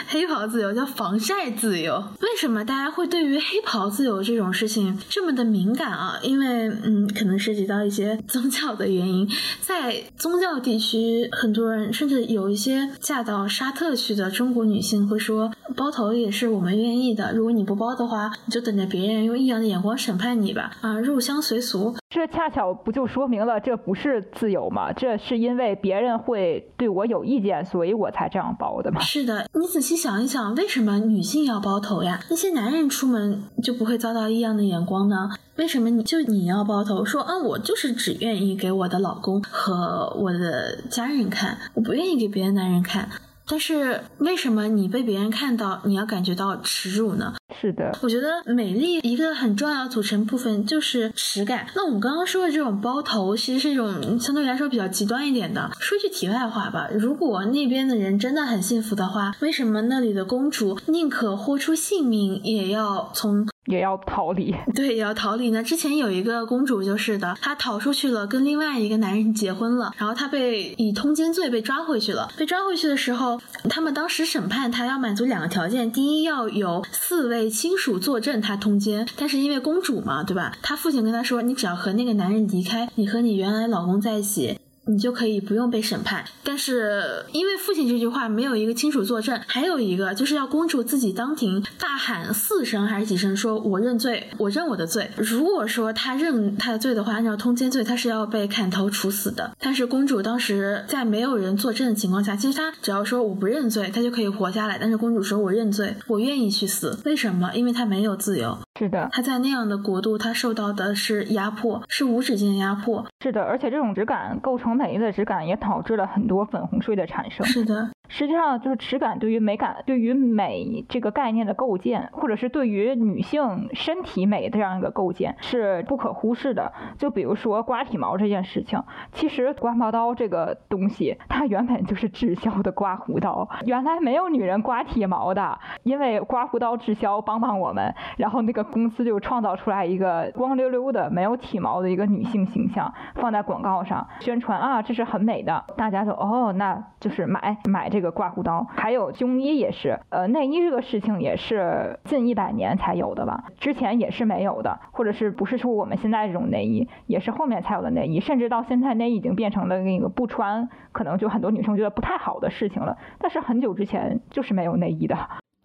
[0.08, 2.02] 黑袍自由叫防晒自由。
[2.22, 6.18] 为什么大家会对于黑袍自由这种事情这么的敏感啊？
[6.22, 9.28] 因为，嗯，可能涉及到一些 宗教的原因。
[9.60, 17.34] 在宗教地区，很多人甚至有一些嫁到沙特去的中国女性会说，包头也是我们愿意的。
[17.34, 20.72] 如果你不包的话，你就等着别人用异样的眼光审判你吧。
[20.80, 24.94] 啊，入乡随俗，这恰巧不就说明了这不是自由吗？
[24.94, 27.28] 这是因为别人会对我有。
[27.28, 29.02] 意见，所以我才这样包的嘛。
[29.02, 32.22] 是的，你仔细想一想，为什么女性要包头呀？
[32.30, 35.32] 那些男人出门就不会遭到异样的眼光呢？
[35.58, 37.04] 为什么你就你要包头？
[37.04, 43.10] 说啊，我就是只愿意给我的老公和我的家人看，我不愿意给别的男人看。
[43.48, 47.34] 但是为什么你被别人看到，你要感觉到耻辱呢？
[47.60, 51.66] 是的，我觉得美丽一个很重要的组成部分就是耻感。
[51.76, 55.72] 那我们刚刚说的这种包头，其实是一种相对来说比较极端一点的。
[55.80, 63.48] 说句题外话吧，如果那边的人真的很幸福的话，为什么那里的公主宁可豁出性命也要从？
[63.68, 65.62] 也要逃离， 对，也要逃离呢。
[65.62, 72.32] 之前有一个公主就是的，她逃出去了，跟另外一个男人结婚了，然后她被以通奸罪被抓回去了。
[72.38, 73.37] 被抓回去的时候，
[73.70, 80.54] 他们当时审判他要满足两个条件：第一，要有四位亲属作证他通奸；但是因为公主嘛，对吧？
[80.62, 84.60] 他父亲跟他说，你只要和那个男人离开，你和你原来老公在一起。
[84.88, 95.12] 你就可以不用被审判，但是因为父亲这句话没有一个亲属作证，还有一个就是要公主自己当庭大喊四声还是几声，说我认罪，我认我的罪。
[95.18, 99.52] 如果说她认她的罪的话，按照通奸罪，她是要被砍头处死的。
[99.60, 104.78] 但是公主当时在没有人作证的情况下，其实她只要说我不认罪，她就可以活下来。
[104.80, 106.98] 但是公主说我认罪，我愿意去死。
[107.06, 107.52] 为什么？
[107.54, 108.58] 因为她没有自由。
[108.78, 113.06] 是的，他在那样的国度，他受到的是压迫，是无止境的压迫。
[113.22, 114.78] 是的，而且这种质感构成。
[114.78, 117.44] 美丽的质感也导致了很多粉红税的产生。
[117.48, 117.90] 是的。
[118.10, 126.72] 实际上，就是耻感对于美感、对于美这个概念的构建，或者是对于女性身体美的这样一个构建是不可忽视的。
[126.98, 128.82] 就比如说刮体毛这件事情，
[129.12, 133.48] 其实刮毛刀这个东西，它原本就是滞销的刮胡刀。
[133.66, 145.66] 原来没有女人刮体毛的，因为刮胡刀滞销，帮帮我们，然后那个公司就创造出来一个光溜溜的、没有体毛的一个女性形象，放在广告上宣传啊，这是很美的。
[145.76, 147.97] 大家就哦，那就是买买这。
[147.98, 153.46] 这个刮胡刀，还有胸衣也是，呃，内衣这个事情也是近一百年才有的吧？
[153.58, 162.96] 之前也是没有的，或者是不是说我们现在这种内衣，也是后面才有的内衣，甚至到现在内衣已经变成了那个不穿，可能就很多女生觉得不太好的事情了。
[163.18, 165.18] 但是很久之前就是没有内衣的。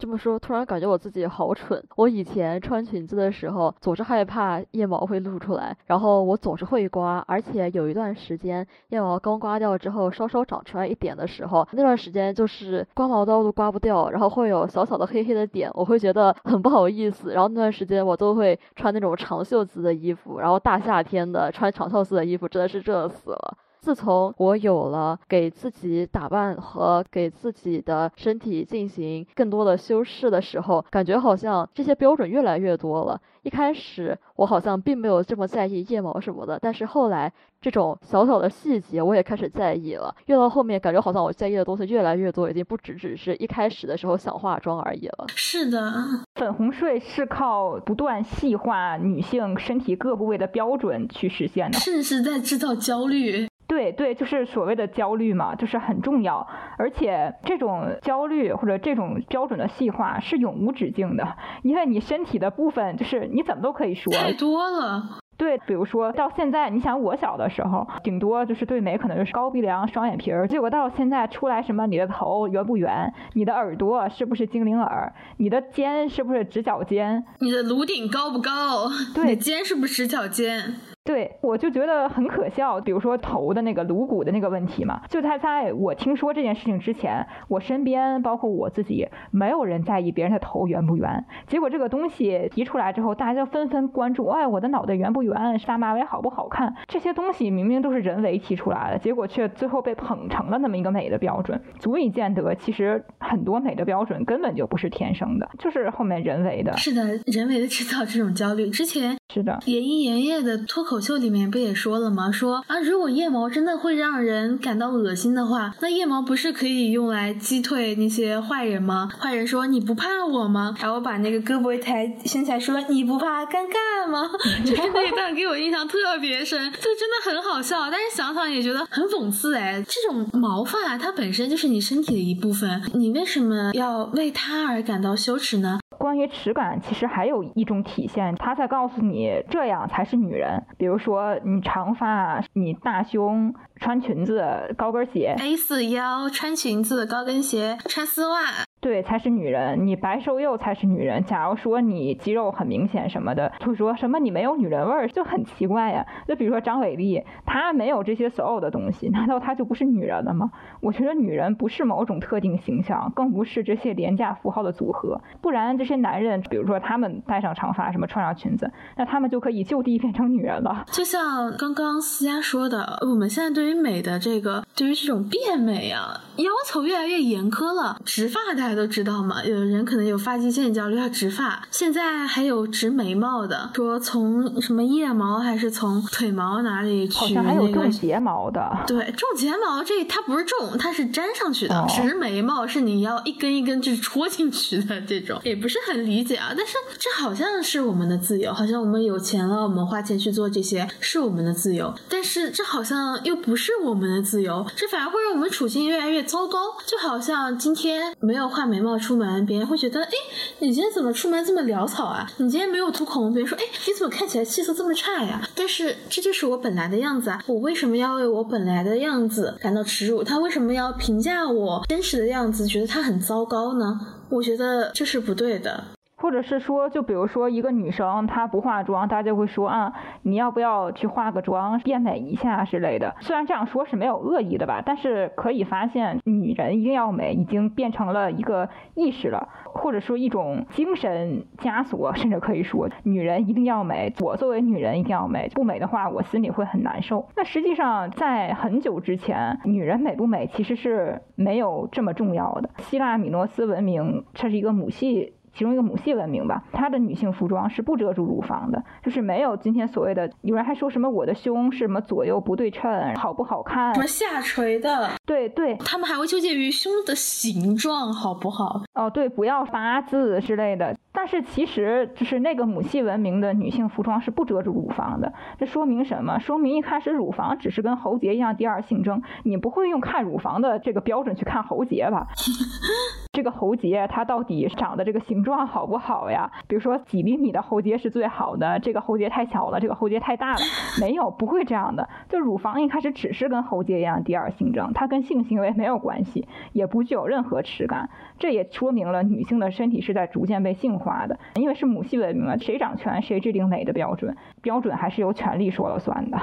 [0.03, 1.81] 这么说，突然感觉我自己好蠢。
[1.95, 7.23] 我以前穿裙子的时候，总是害怕腋毛会露出来，然后我总是会刮。
[7.25, 17.31] 而且有一段时间，腋毛刚刮掉之后，稍稍长出来一点的时候，那段时间就是刮毛刀都刮不掉，然后会有小小的黑黑的点，我会觉得很不好意思。
[17.31, 23.57] 然后那段时间我都会穿那种长袖子的衣服，然后大夏天的穿长袖子的衣服真的是热死了。
[23.83, 33.19] 自从我有了给自己打扮和给自己的身体进行更多的修饰的时候，感觉好像这些标准越来越多了。
[33.41, 37.29] 一开始我好像并没有这么在意腋毛什么的，但是后来
[37.59, 40.15] 这种小小的细节我也开始在意了。
[40.27, 45.25] 越到后面，感觉好像我在意的东西越来越多，已经不只只是一开始的时候想化妆而已了。
[45.35, 45.93] 是的，
[46.35, 53.49] 粉红税是靠不断细化女性身体各部位的标准去实现的，甚至在制造焦虑。
[53.73, 56.47] 对对，就是所谓的焦虑嘛，就是很重要，
[56.77, 61.27] 而且这种焦虑或者这种标准的细化是永无止境的，
[61.63, 64.31] 因为你身体的部分就是你怎么都可以说太。
[64.33, 65.17] 多了。
[65.37, 80.75] 对，比如说到现在，你想我小的时候，顶多就是对美可能就是高鼻梁、双眼皮儿，结果到现在出来什么，你的头圆不圆，你的耳朵是不是精灵耳，你的肩是不是直角肩，你的颅顶高不高， 对，肩是不是直角肩。
[81.05, 82.79] 对，我就觉得很可笑。
[82.79, 91.25] 比如说头的那个颅骨的那个问题嘛，就他在我听说这件事情之前，我身边包括我自己，没有人在意别人的头圆不圆。
[91.45, 95.57] 结果这个东西提出来之后，大家就纷纷关注，哎，我的脑袋圆不圆？
[95.59, 96.73] 扎马尾好不好看？
[96.87, 106.77] 这些东西明明都是人为提出来的，结果却最后被捧成了那么一个美的标准，足以见得其实很多美的标准根本就不是天生的，就是后面人为的。
[106.77, 108.69] 是的，人为的制造这种焦虑。
[108.69, 112.31] 之前是的，严一严叶的脱口口秀里面不也说了吗？
[112.31, 119.09] 说啊，如果腋毛真的会让人感到恶心的话，那腋毛不是可以用来击退那些坏人吗？
[119.19, 120.75] 坏人说你不怕我吗？
[120.79, 124.29] 然后把那个胳膊一抬伸起来说你不怕尴尬吗？
[124.63, 127.89] 就是那一段给我印象特别深，就真的很好笑。
[127.89, 135.79] 但是想想也觉得很讽刺哎，这种毛发它本身就是你身体的一部分，你为什么要为它而感到羞耻呢？
[136.03, 140.61] 关于耻感，其实还有一种体现，他在告诉你这样才是女人。
[140.77, 148.39] 比如说，你长发，你大胸，穿裙子，高跟鞋，A 四腰，穿裙子，高跟鞋，穿丝袜。
[148.79, 149.85] 对，才是女人。
[149.85, 151.23] 你白瘦幼才是女人。
[151.25, 156.05] 假如说你肌肉很明显什么的，就说什么你没有女人味儿，就很奇怪呀。
[156.27, 160.51] 就比如说张伟丽，她没有这些所有的东西，难道她就不是女人了吗？
[160.81, 165.21] 我觉得女人不是某种特定形象，更不是这些廉价符号的组合。
[165.41, 170.85] 不然这些男人，比如说他们戴上长发，什么穿上裙子，那他们就可以就地变成女人了。
[170.91, 178.01] 就像刚刚思佳说的，我们现在对于美的这个，对于这种变美啊，要求越来越严苛了。
[178.03, 178.73] 植发大家。
[178.73, 181.61] 都知道嘛，有的人可能有发际线焦虑，要植发。
[181.69, 187.13] 现在还有植眉毛的，说从什么腋毛还是从腿毛哪里取？
[187.13, 188.75] 好像还有种睫毛的。
[188.87, 191.85] 对，种睫毛这它不是种，它是粘上去的。
[191.87, 196.51] 植眉毛是你要一根一根去戳进去的这种，也不是很理解啊。
[196.57, 201.93] 但是这好像是我们的自由，好像我们有钱了，我们花钱去做这些是我们的自由。
[202.09, 206.75] 但是这好像又不是是我们的自由，这反而会让我们处境越来越糟糕。
[206.85, 208.63] 就好像今天没有画。
[208.73, 210.11] 眉毛出门，别人会觉得，哎，
[210.59, 212.27] 你今天怎么出门这么潦草啊？
[212.37, 215.47] 你今天没有涂口红，别人说，哎，你怎么看起来气色这么差呀？
[215.53, 217.41] 但是这就是我本来的样子啊！
[217.45, 220.23] 我为什么要为我本来的样子感到耻辱？
[220.23, 223.99] 他为什么要评价我真实的样子，觉得他很糟糕呢？
[224.29, 225.83] 我觉得这是不对的。
[226.23, 233.13] 或者是说，就比如说一个女生她不化妆，大家就会说啊，你要不要去化个妆变美一下之类的。
[233.19, 244.13] 虽然这样说是没有恶意的吧，但是可以发现，女人一定要美已经变成了一个意识了，或者说一种精神枷锁，甚至可以说女人一定要美。
[244.21, 247.27] 我作为女人一定要美，不美的话我心里会很难受。
[247.35, 252.69] 那实际上在很久之前，女人美不美其实是没有这么重要的。
[252.77, 255.33] 希腊米诺斯文明，这是一个母系。
[255.53, 263.93] 其中一个母系文明吧，它的女性服装是不遮住乳房的，就是没有今天所谓的有人还说什么我的胸是什么左右不对称，好不好看？
[263.93, 265.11] 什么下垂的？
[265.25, 268.81] 对对，他们还会纠结于胸的形状好不好？
[268.93, 270.95] 哦，对，不要八字之类的。
[271.15, 276.39] 但是其实就是那个母系文明的女性服装是不遮住乳房的，这说明什么？
[276.39, 282.27] 说明一开始乳房只是跟喉结一样第二性征，你不会用看乳房的这个标准去看喉结吧？
[283.33, 286.51] 这个喉结它到底长的这个形状好不好呀？
[286.67, 290.59] 比如说几厘米的喉结是最好的，这个喉结太小了，这个喉结太大了，
[291.01, 292.07] 没有，不会这样的。
[292.29, 298.11] 就乳房一开始只是跟喉结一样第二性征，它跟性行为没有关系，也不具有任何耻感。
[298.37, 306.37] 这也说明了女性的身体是在逐渐被性化的，因为是母系文明嘛，谁掌权谁制定美的标准，标准还是由权力说了算的。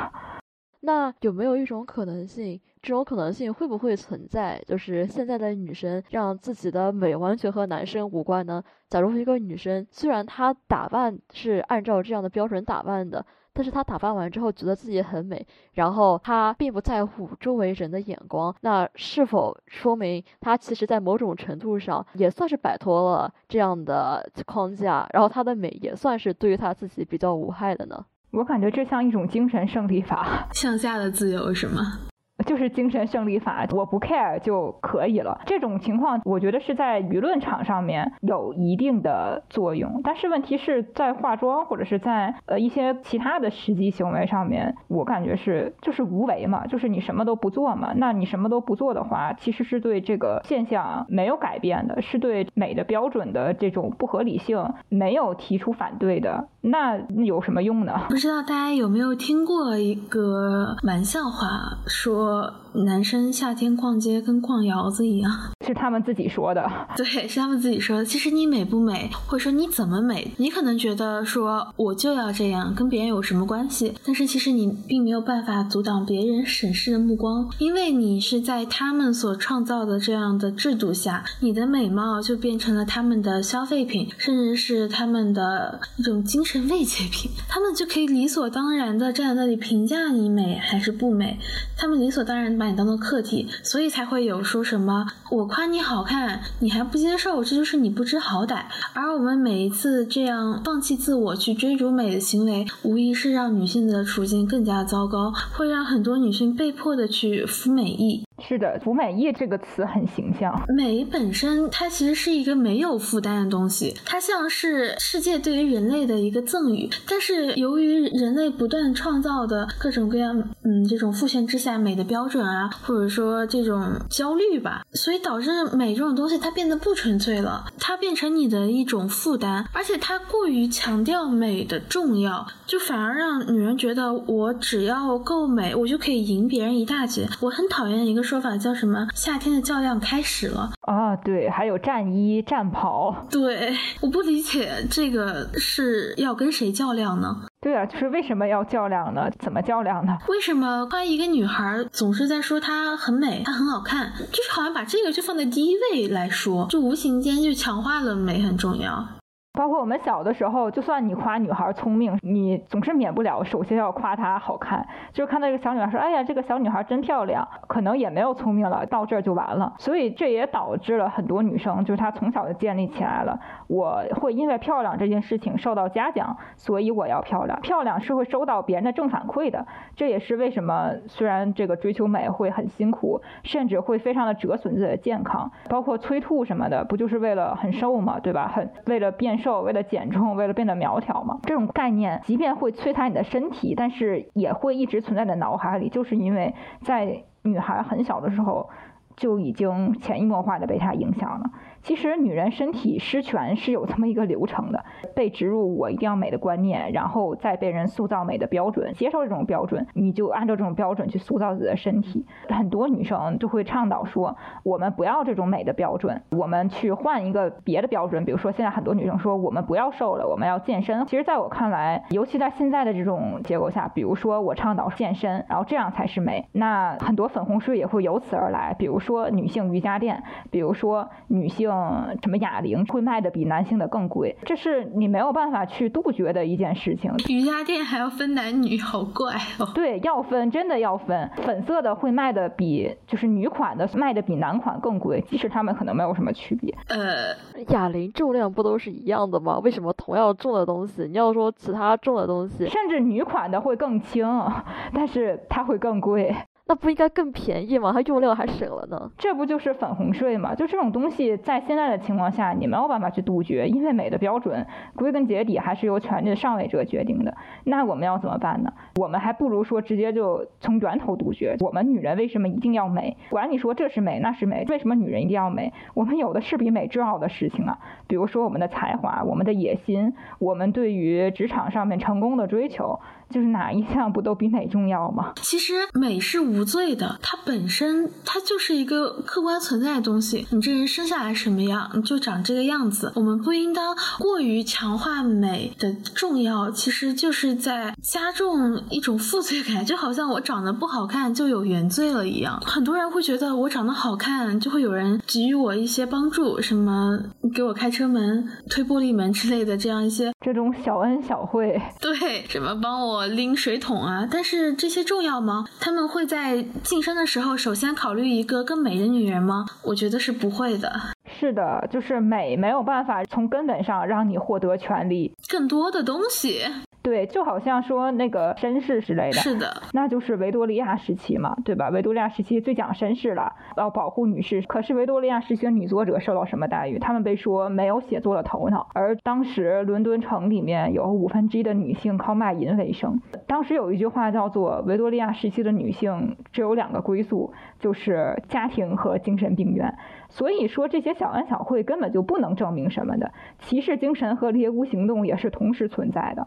[0.80, 2.60] 那有没有一种可能性？
[2.82, 4.62] 这种可能性会不会存在？
[4.66, 8.62] 就是现在的女生让自己的美完全和男生无关呢？
[8.88, 28.06] 假如一个女生虽然她打扮是按照这样的标准打扮的，但是她打扮完之后觉得自己很美，然后她并不在乎周围人的眼光，那是否说明她其实在某种程度上也算是摆脱了这样的框架，然后她的美也算是对于她自己比较无害的呢？
[28.32, 32.09] 我感觉这像一种精神胜利法，向下的自由是吗？
[32.46, 35.40] 就是精神胜利法，我不 care 就可以了。
[35.46, 40.00] 这种情况，我觉得是在舆论场上面有一定的作用。
[40.04, 47.92] 但是问题是在化妆或者是在呃一些其他的实际行为上面，我感觉是就是无为嘛，就是你什么都不做嘛。
[47.96, 56.48] 那你什么都不做的话，其实是对这个现象没有改变的，是对美的标准的这种不合理性没有提出反对的。
[56.62, 58.06] 那有什么用呢？
[58.08, 62.29] 不知道大家有没有听过一个玩笑话说。
[62.72, 65.30] 男生夏天逛街跟逛窑子一样，
[65.70, 66.70] 是他们自己说的。
[66.96, 68.04] 对，是他们自己说的。
[68.04, 73.94] 其实你美不美，或者说你怎么美，你可能觉得说我就要这样，跟别人有什么关系？
[74.04, 87.30] 但是其实你并没有办法阻挡别人审视的目光，因为你是在他们所创造的这样的制度下，你的美貌就变成了他们的消费品，甚至是他们的一种精神慰藉品。
[87.48, 91.38] 他们就可以理所当然的站在那里评价你美还是不美，
[91.76, 92.20] 他们理所。
[92.30, 98.62] 当然把你当做客体，所以才会有说什么我夸夸你好看，你还不接受，这就是你不知好歹。
[98.94, 108.24] 而我们每一次这样放弃自我去追逐美的行为，无疑是让女性的处境更加糟糕，会让很多女性被迫的去服美役。
[108.46, 110.50] 是的，服美役这个词很形象。
[110.76, 116.88] 美本身它其实是一个没有负担的东西，它像是世界对于人类的一个赠予。
[117.06, 137.28] 但是由于人类不断创造的各种各样，嗯，这种父权之下美的标准啊，或者说这种焦虑吧，所以导致美这种东西它变得不纯粹了，它变成你的一种负担，而且它过于强调美的重要，就反而让女人觉得我只要够美，我就可以赢别人一大截。
[137.40, 138.29] 我很讨厌一个。
[138.30, 139.08] 说法叫什么？
[139.12, 141.16] 夏天的较量开始了啊！
[141.16, 143.26] 对，还有战衣、战袍。
[143.28, 147.42] 对，我不理解这个是要跟谁较量呢？
[147.60, 149.28] 对啊，就是为什么要较量呢？
[149.40, 150.16] 怎么较量呢？
[150.28, 159.08] 为什么夸一个女孩总是在说她很美，她很好看，就是好像把这个就放在第一位来说，就无形间就强化了美很重要。
[159.52, 164.86] 包括我们小的时候，就算你夸女孩聪明，你总是免不了首先要夸她好看。
[165.12, 169.74] 就是看到一个小女孩说：“哎呀，这个小女孩真漂亮。”可能也没有聪明了，到这儿就完了。
[169.78, 177.60] 所以这也导致了很多女生，就是她从小就建立起来了，我会因为漂亮这件事情受到嘉奖，所以我要漂亮。
[177.60, 179.66] 漂亮是会收到别人的正反馈的。
[179.96, 188.48] 这也是为什么虽然这个追求美会很辛苦，甚至会非常的折损自己的健康，包括催吐什么的，不就是为了很瘦嘛，对吧？
[188.54, 189.39] 很为了变。
[189.40, 198.68] 瘦，为了减重，为了变得苗条嘛，这种概念，即便会摧残你的身体，但是也会一直存在在脑海里，就是因为在女孩很小的时候
[199.16, 201.50] 就已经潜移默化的被它影响了。
[201.82, 212.26] 其实女人身体失权是有这么一个流程的，被植入我一定要美的观念，然后再被人塑造美的标准，接受这种标准，你就按照这种标准去塑造自己的身体。
[212.48, 218.24] 很多女生就会倡导说，我们不要这种美的标准，我们去换一个别的标准。
[218.26, 221.06] 比如说现在很多女生说，我们不要瘦了，我们要健身。
[221.06, 228.74] 其实在我看来，尤其在现在的这种结构下，比如说我倡导健身，然后这样才是美，那很多粉红书也会由此而来。
[228.78, 231.69] 比如说女性瑜伽垫，比如说女性。
[231.70, 237.12] 嗯，什么哑铃会卖的比男性的更贵，这是你没有办法去杜绝的一件事情。
[237.28, 239.68] 瑜伽垫还要分男女，好怪哦。
[239.74, 241.30] 对，要分，真的要分。
[241.42, 246.76] 粉色的会卖的比就是女款的卖的比男款更贵，即使他们可能没有什么区别。
[246.88, 247.34] 呃，
[247.68, 249.58] 哑铃重量不都是一样的吗？
[249.62, 254.26] 为什么同样重的东西，你要说其他重的东西，甚至女款的会更轻，
[254.92, 256.34] 但是它会更贵。
[256.70, 257.90] 那不应该更便宜吗？
[257.92, 259.10] 它用料还省了呢。
[259.18, 260.54] 这不就是粉红税吗？
[260.54, 264.64] 就这种东西，在现在的情况下，你没有办法去杜绝，因为美的标准
[264.94, 267.36] 归根结底还是由权力的上位者决定的。
[267.64, 268.72] 那我们要怎么办呢？
[269.00, 271.56] 我们还不如说直接就从源头杜绝。
[271.58, 273.16] 我们女人为什么一定要美？
[273.30, 275.72] 管你说这是美那是美，为什么女人一定要美？
[275.94, 283.00] 我们有的是比美重要的事情啊，比如说我们的才华、我们的野心、我们对于职场上面成功的追求。
[283.30, 285.32] 就是哪一项不都比美重要吗？
[285.40, 290.46] 其实美是无罪的，它本身它就是一个客观存在的东西。
[290.50, 293.12] 你这人生下来什么样，你就长这个样子。
[293.14, 302.60] 我们不应当过于强化美的重要，其实就是在加重一种负罪感，就好像我长得不好看就有原罪了一样。
[302.66, 307.18] 很多人会觉得我长得好看，就会有人给予我一些帮助，什么
[307.54, 311.80] 给我开车门、推玻璃门之类的，这样一些这种小恩小惠。
[312.00, 313.19] 对，什么帮我。
[313.26, 315.64] 拎水桶啊，但是这些重要吗？
[315.80, 319.66] 他们会在晋升的时候首先考虑一个更美的女人吗？
[319.82, 320.92] 我觉得是不会的。
[321.38, 326.64] 是的，就是美没有办法从根本上让你获得权利，更多的东西。
[327.02, 331.88] 对，就好像说那个绅士之类的，是的，那就是维多利亚时期嘛，对吧？
[331.88, 334.60] 维多利亚时期最讲绅士了，要保护女士。
[334.62, 336.98] 可是维多利亚时期的女作者受到什么待遇？
[336.98, 338.86] 她们被说没有写作的头脑。
[338.92, 343.18] 而当时伦敦城里面有五分之一的女性靠卖淫为生。
[343.46, 349.96] 当时有一句话叫做维多利亚时期的女性只有两个归宿，就是家庭和精神病院。
[350.28, 356.46] 所以说这些小恩小惠根本就不能证明什么的，骑士精神和猎巫行动也是同时存在的。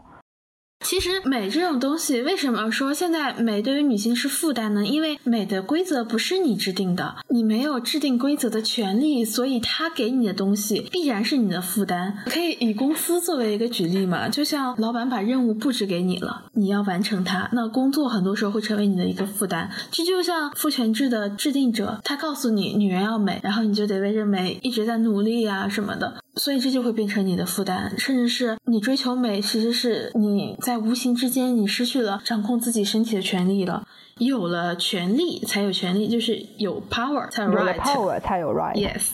[0.94, 4.86] 其实美这种东西，为什么说现在美对于女性是负担呢？
[4.86, 12.16] 因为美的规则不是你制定的，你没有制定规则的权利，所以他给你的东西必然是你的负担。
[12.26, 14.28] 可以以公司作为一个举例嘛？
[14.28, 19.68] 就像老板把任务布置给你了，你要完成它，那工作很多时候会成为你的一个负担。
[19.90, 26.22] 这就像父权制的制定者，他告诉你女人要美，然后你就得为这美一直在努力啊什么的。
[26.36, 33.86] 所以这就会变成你的负担，甚至是你追求美，其实是你在无形之间你失去了掌控自己身体的权利了。
[34.18, 37.58] 有了权利才有权利，就是有 power 才有 right。
[37.58, 38.74] 有了 power 才有 right。
[38.74, 39.10] Yes。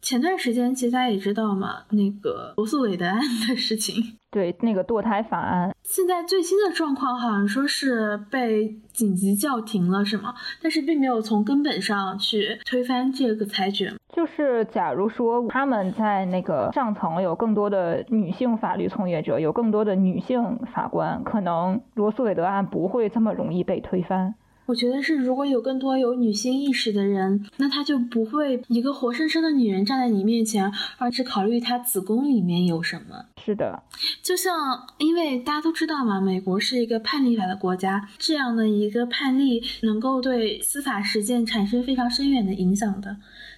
[0.00, 3.18] 前段时间其实大家也知道嘛，那个罗素韦德案
[3.48, 4.16] 的事情。
[4.30, 10.34] 对，那个堕胎法案，现在最新的状况好像说是被紧急叫停了，是吗？
[10.62, 13.94] 但是并没有从根本上去推翻这个裁决。
[14.12, 24.34] 就是假如说他们在那个上层有更多的女性法律从业者，有更多的女性法官，可能罗素韦德案不会这么容易被推翻。
[24.68, 33.24] 我觉得是，如果有更多有女性意识的人，那他就不会一个活生生的女人站在你面前，而只考虑她子宫里面有什么。
[33.42, 33.82] 是的，
[34.22, 43.16] 就像因为大家都知道嘛，美国是一个判例法的国家，这样的一个判例能够对司法实践产生非常深远的影响的。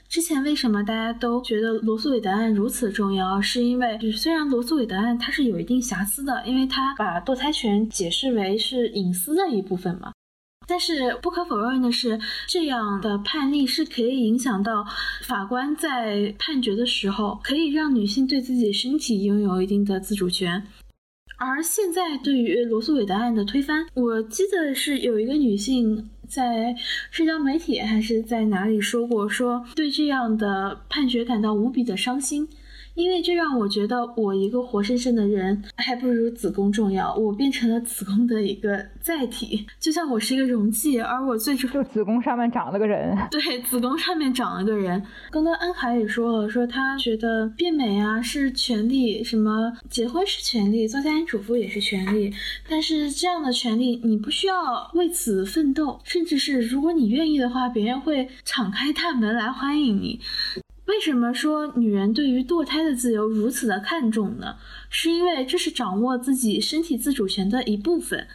[0.09, 3.41] 之前为什么大家都觉得罗素韦德案如此重要？
[3.41, 10.13] 是因为虽然罗素韦德案它是有一定瑕疵的，因为它把堕胎权解释为是隐私的一部分嘛。
[10.71, 12.17] 但是不可否认的是，
[12.47, 14.87] 这样的判例是可以影响到
[15.25, 20.63] 法官在判决的时候，可以让女性对自己的身体拥有一定的自主权。
[21.39, 26.77] 而现在对于罗素韦德案的推翻，我记得是有一个女性在
[27.11, 32.49] 社交媒体还是在哪里说过，说对这样的判决感到无比的伤心。
[33.01, 37.15] 因为这让我觉得，我一个活生生的人还不如子宫重要。
[37.15, 43.17] 我变成了子宫的一个载体，就像我是一个容器，而我最终就子宫上面长了个人。
[43.31, 45.03] 对，子宫上面长了个人。
[45.31, 52.33] 刚刚安海也说了，说他觉得变美啊是权利，什么结婚是权利，做家庭主妇也是权利。
[52.69, 60.21] 但是这样的权利，你不需要为此奋斗，甚至是如果你愿意的话，别人会敞开大门来欢迎你。
[60.91, 64.57] 为什么说女人对于堕胎的自由如此的看重呢？
[64.89, 68.27] 是因为这是掌握自己身体自主权的一部分。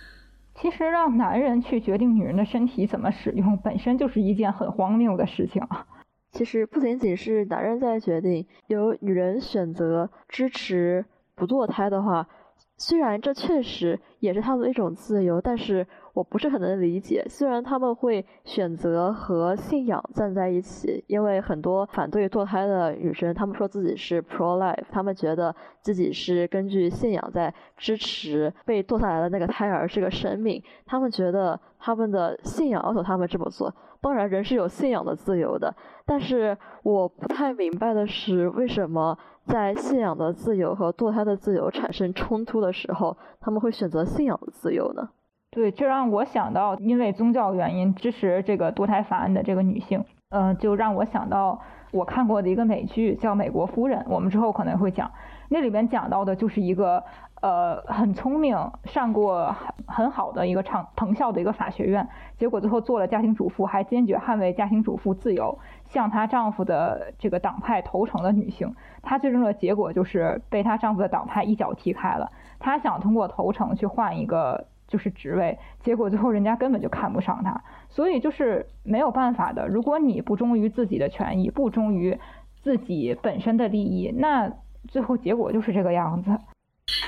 [0.56, 5.86] 其实让男人去决定女人的身体怎么使用，本身就是一件很荒谬的事情啊。
[6.32, 11.04] 其实不仅仅是男人在决定，由女人选择支持
[11.36, 12.30] 不堕胎的话，
[12.78, 15.86] 虽然这确实也是他们的一种自由，但是。
[16.16, 33.76] 我不是很能理解，虽然他们会选择和信仰站在一起，因为很多反对堕胎的女生，她们说自己是 pro life，她们觉得自己是根据信仰在支持被堕下来的那个胎儿是个生命，她们觉得他们的信仰要求他们这么做。
[34.00, 35.76] 当然，人是有信仰的自由的，
[36.06, 45.10] 但是我不太明白的是，为什么在信仰的自由和堕胎的自由产生冲突的时候，他们会选择信仰的自由呢？
[45.52, 51.62] 对，这让我想到，因为宗教原因支持这个堕胎法案的这个女性，嗯，就让我想到
[51.92, 55.10] 我看过的一个美剧叫《美国夫人》，我们之后可能会讲，
[55.50, 57.02] 那里边讲到的就是一个
[57.46, 62.08] 呃很聪明、上过很很好的一个长藤校的一个法学院，
[62.40, 68.74] 结果最后做了家庭主妇，还坚决捍卫家庭主妇自由，向她丈夫的这个党派投诚的女性，
[69.04, 74.66] 她最终的结果就是被她丈夫的党派一脚踢开了，她想通过投诚去换一个。
[74.88, 77.60] 就是职位，结果最后人家根本就看不上她，
[77.90, 79.68] 所以就是没有办法的。
[79.68, 82.20] 如果你不忠于自己的权益，不忠于
[82.62, 84.48] 自己本身的利益，那
[84.88, 86.40] 最后结果就是这个样子。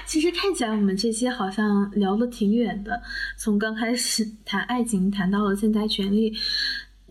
[0.06, 3.02] 其实看起来我们这些好像聊得挺远的，
[3.38, 6.34] 从刚开始谈爱情谈到了现在权利。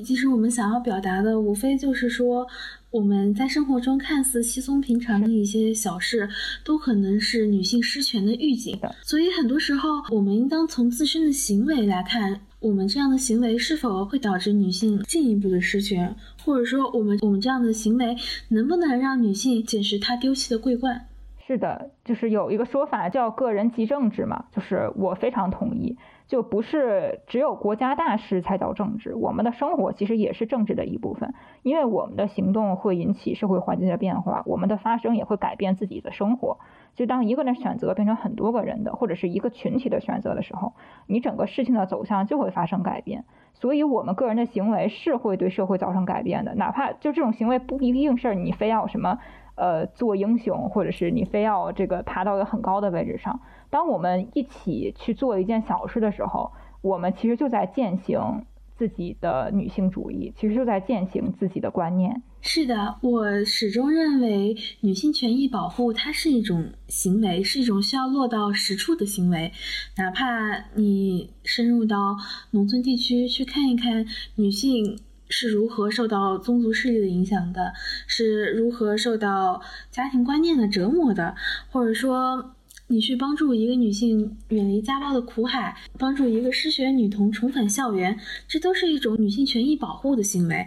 [0.04, 2.46] 其实我们想要表达的，无非就是说。
[2.90, 6.26] 我们在生活中看似稀松平常的一些小事，
[6.64, 8.78] 都可能是女性失权的预警。
[9.02, 18.16] 所以很多时候，我们应当从自身的行为来看，我们这样的行为是否会导致女性进一步的失权，或者说，我们我们这样的行为
[18.48, 21.06] 能不能让女性捡拾她丢弃的桂冠？
[21.46, 25.96] 是的，就是有一个说法叫“个人即政治”嘛，就是我非常同意。
[26.26, 36.58] 就不是只有国家大事才叫政治，我们的生活其实也是政治的一部分，因为我们的行动会引起社会环境的变化，我们的发生也会改变自己的生活。
[36.96, 40.72] 就当一个人选择变成很多个人的，或者是一个群体的选择的时候，
[41.06, 43.24] 你整个事情的走向就会发生改变。
[43.54, 49.18] 所以，我们个人的行为是会对社会造成改变的，哪怕就这种行为不一定是你非要什么。
[49.56, 53.40] 呃，做英雄，或者是你非要这个爬到一个很高的位置上。
[53.70, 56.52] 当我们一起去做一件小事的时候，
[56.82, 58.44] 我们其实就在践行
[58.76, 62.22] 自己的女性主义，其实就在践行自己的观念。
[62.40, 69.52] 是的，我始终认为女性权益保护它是一种行为，是一种需要落到实处的行为。
[69.96, 72.16] 哪怕你深入到
[72.52, 74.98] 农村地区去看一看女性。
[75.28, 77.72] 是如何受到宗族势力的影响的，
[78.06, 81.34] 是如何受到家庭观念的折磨的，
[81.68, 82.54] 或者说
[82.88, 90.64] 你去帮助一个女性远离家暴的苦海，帮助一个失学女童重返校园，这都是一种女性权益保护的行为。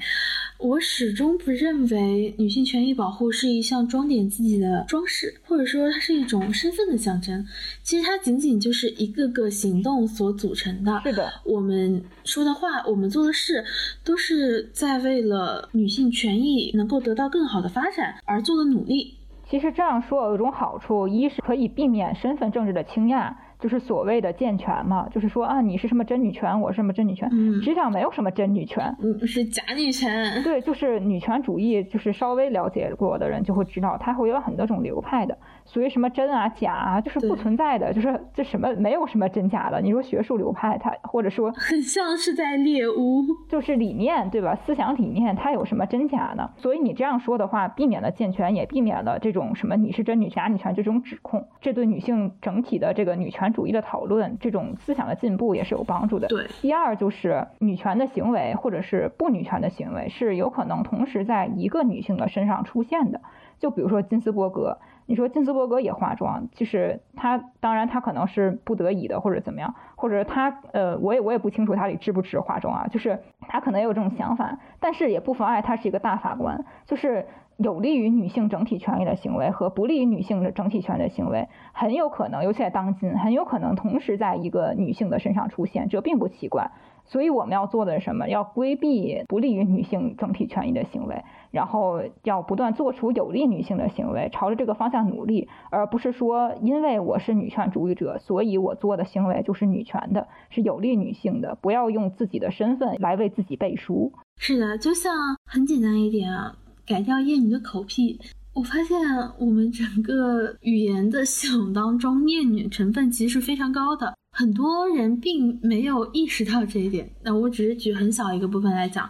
[0.57, 7.45] 我始终不认为女性权益保护是一项装点自己的装饰，或者说它是一种身份的象征。
[7.81, 11.01] 其实它仅仅就是一个个行动所组成的。
[11.05, 13.63] 是的，我们说的话，我们做的事，
[14.03, 19.15] 都是在为了女性权益能够得到更好的发展而做的努力。
[19.49, 23.35] 其实这样说有一种好处，一是可以避免身份政治的倾轧。
[23.59, 30.41] 就是所谓的健全嘛，就是说啊，你是什么真女权，我是什么真女权，实际上没有什么真女权，嗯，是假女权。
[30.43, 35.37] 对，就是女权主义，就是稍微了解过的人就会知道，它会有很多种流派的。
[35.69, 39.79] 所谓什么真啊假啊，就是不存在的，就是这什么没有什么真假的。
[39.79, 44.55] 你说学术流派，它或者说 很像是在猎巫，就是理念对吧？
[44.55, 46.49] 思想理念它有什么真假呢？
[46.57, 56.27] 所以你这样说的话，避免了健全，也避免了这种什么你是真女假女权这种指控，这对女性整体的这个女权主义的讨论，这种思想的进步也是有帮助的。
[56.29, 56.47] 对。
[56.61, 63.21] 第二就是女权的行为或者是不女权的行为是有可能同时在一个女性的身上出现的，
[63.59, 64.79] 就比如说金斯伯格。
[65.09, 77.25] 你说金斯伯格也化妆，就是他，当然他可能是不得已的，或者怎么样，或者他，呃，我也我也不清楚他里支不支化妆啊，就是他可能也有这种想法，但是也不妨碍他是一个大法官，就是
[77.57, 86.69] 有利于女性整体权益的行为和不利于女性的整体权益的行为，很有可能，尤其在当今，很有可能同时在一个女性的身上出现，这并不奇怪。
[87.05, 88.29] 所以我们要做的是什么？
[88.29, 101.57] 要规避不利于女性整体权益的行为，然后要不断做出有利女性的行为，朝着这个方向努力，而不是说因为我是女权主义者，所以我做的行为就是女权的，是有利女性的。
[101.61, 104.11] 不要用自己的身份来为自己背书。
[104.37, 105.13] 是的，就像
[105.45, 106.55] 很简单一点啊，
[106.85, 108.19] 改掉厌女的口癖。
[108.55, 108.97] 我发现
[109.39, 114.15] 我们整个语言的系统当中，厌女成分其实是非常高的。
[114.39, 119.09] 很多人并没有意识到这一点，那我只是举很小一个部分来讲。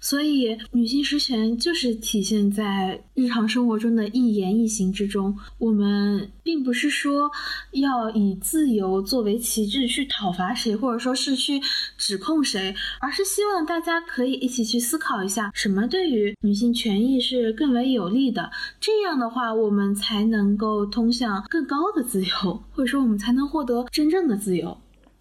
[0.00, 5.36] 所以，女性实权就是体现在日常生活中的一言一行之中。
[5.58, 7.28] 我们并不是说
[7.72, 11.60] 要以自由作为旗帜去讨伐谁，或者说是去
[11.96, 18.48] 指控谁，而是希望大家可以一起去思考一下，什么对于女性权益是更为有利的。
[18.78, 24.67] 这样的话，我们才能够通向更高的自由，或者说我们才能获得真正的自由。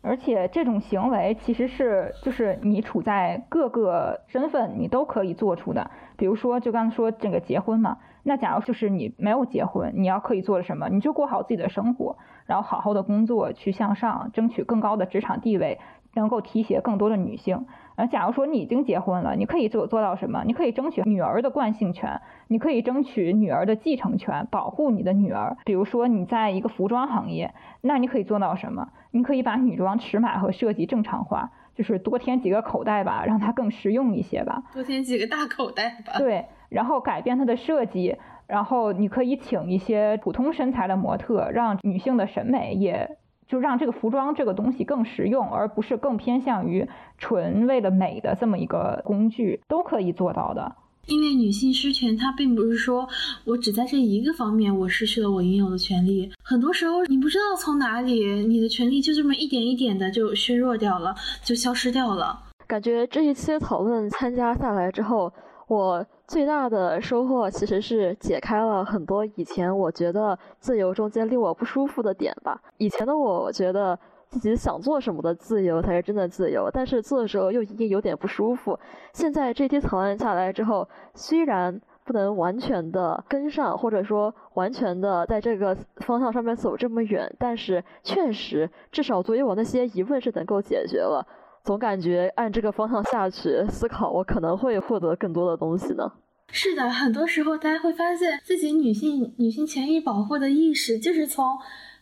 [0.02, 5.91] 而且这种行为其实是，就是你处在各个身份，你都可以做出的。
[6.15, 10.88] 比如说，就刚才说这个结婚嘛，那假如就是你没有结婚，你要可以做什么？
[10.90, 15.80] 你就过好自己的生活，然后好好的工作，去向上，争取更高的职场地位，
[16.14, 17.65] 能够提携更多的女性。
[17.98, 20.44] 呃，假如说你已经结婚了，你可以做做到什么？
[20.45, 25.57] 你可以争取女儿的惯性权，你可以争取女儿的继承权，保护你的女儿。
[25.65, 28.90] 比如说你在一个服装行业，那你可以做到什么？
[29.11, 34.61] 你可以把女装尺码和设计正常化，就是多添几个口袋吧，让它更实用一些吧。
[34.72, 36.19] 多添几个大口袋吧。
[36.19, 38.15] 对，然后改变它的设计，
[38.45, 43.18] 然后你可以请一些普通身材的模特，让女性的审美也。
[43.48, 46.88] 就让这个服装这个东西更实用，而不是更偏向于
[47.18, 50.76] 纯为了美的这么一个工具，都可以做到的。
[51.06, 53.07] 因为女性失权，它并不是说
[53.45, 62.44] 我只在这一个方面我失去了我应有的权利，很多时候你不知道从哪里，你的权利就这么一点一点的就削弱掉了，就消失掉了。
[62.68, 65.32] 感觉这一期讨论参加下来之后，
[65.68, 66.06] 我。
[66.27, 72.61] 最大的收获其实是解开了很多以前我觉得自由中间令我不舒服的点吧。
[72.77, 73.97] 以前的我觉得
[74.27, 78.77] 自己想做什么的自由才是真的自由，但是做的时候又一定有点不舒服。
[79.13, 91.25] 现在这期讨论下来之后，虽然不能完全的跟上，或者说完全的在这个方向上面走这么远，但是确实至少对于我那些疑问是能够解决了。
[91.68, 96.14] 总感觉按这个方向下去思考，我可能会获得更多的东西呢。
[96.49, 101.60] 是的，很多时候大家会发现自己女性女性权益保护的意识，就是从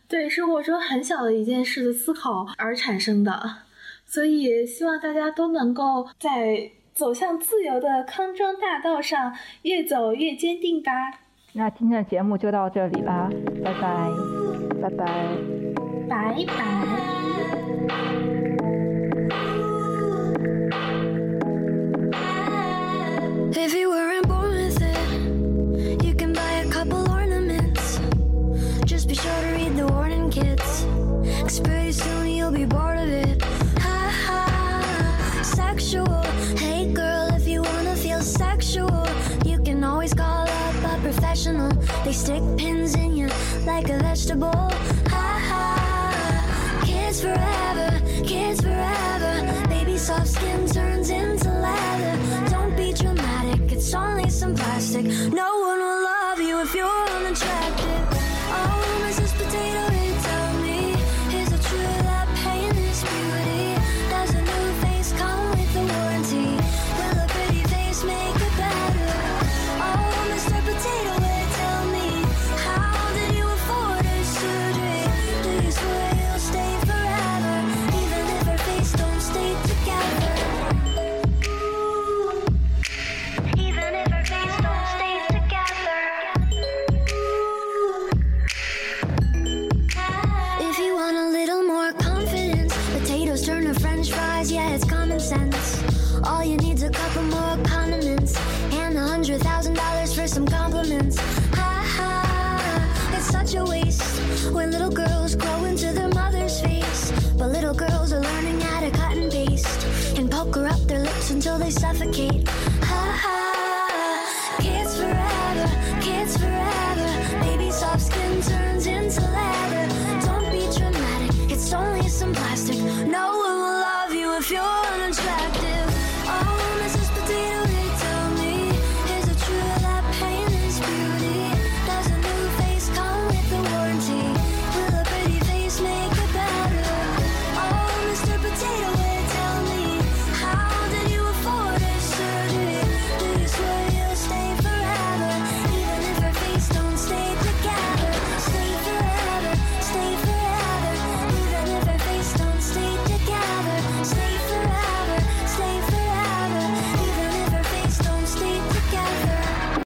[0.08, 3.42] 对生活中很小的一件事的思考而产生的。
[4.04, 10.92] 所以，希望大家都能够在走向自由的康庄大道上越走越坚定吧。
[11.54, 13.28] 那今天的节目就到这里啦，
[13.64, 14.08] 拜拜，
[14.80, 15.36] 拜拜，
[16.08, 18.25] 拜拜。
[31.48, 33.42] sex pretty soon you'll be bored of it.
[33.78, 35.42] Ha ha.
[35.42, 36.22] Sexual.
[36.58, 39.06] Hey girl if you wanna feel sexual
[39.44, 41.70] you can always call up a professional.
[42.04, 43.28] They stick pins in you
[43.64, 44.70] like a vegetable.
[45.14, 46.82] Ha ha.
[46.84, 47.90] Kids forever
[48.24, 49.34] kids forever.
[49.68, 52.16] Baby soft skin turns into leather.
[52.50, 55.06] Don't be dramatic it's only some plastic.
[55.32, 55.55] No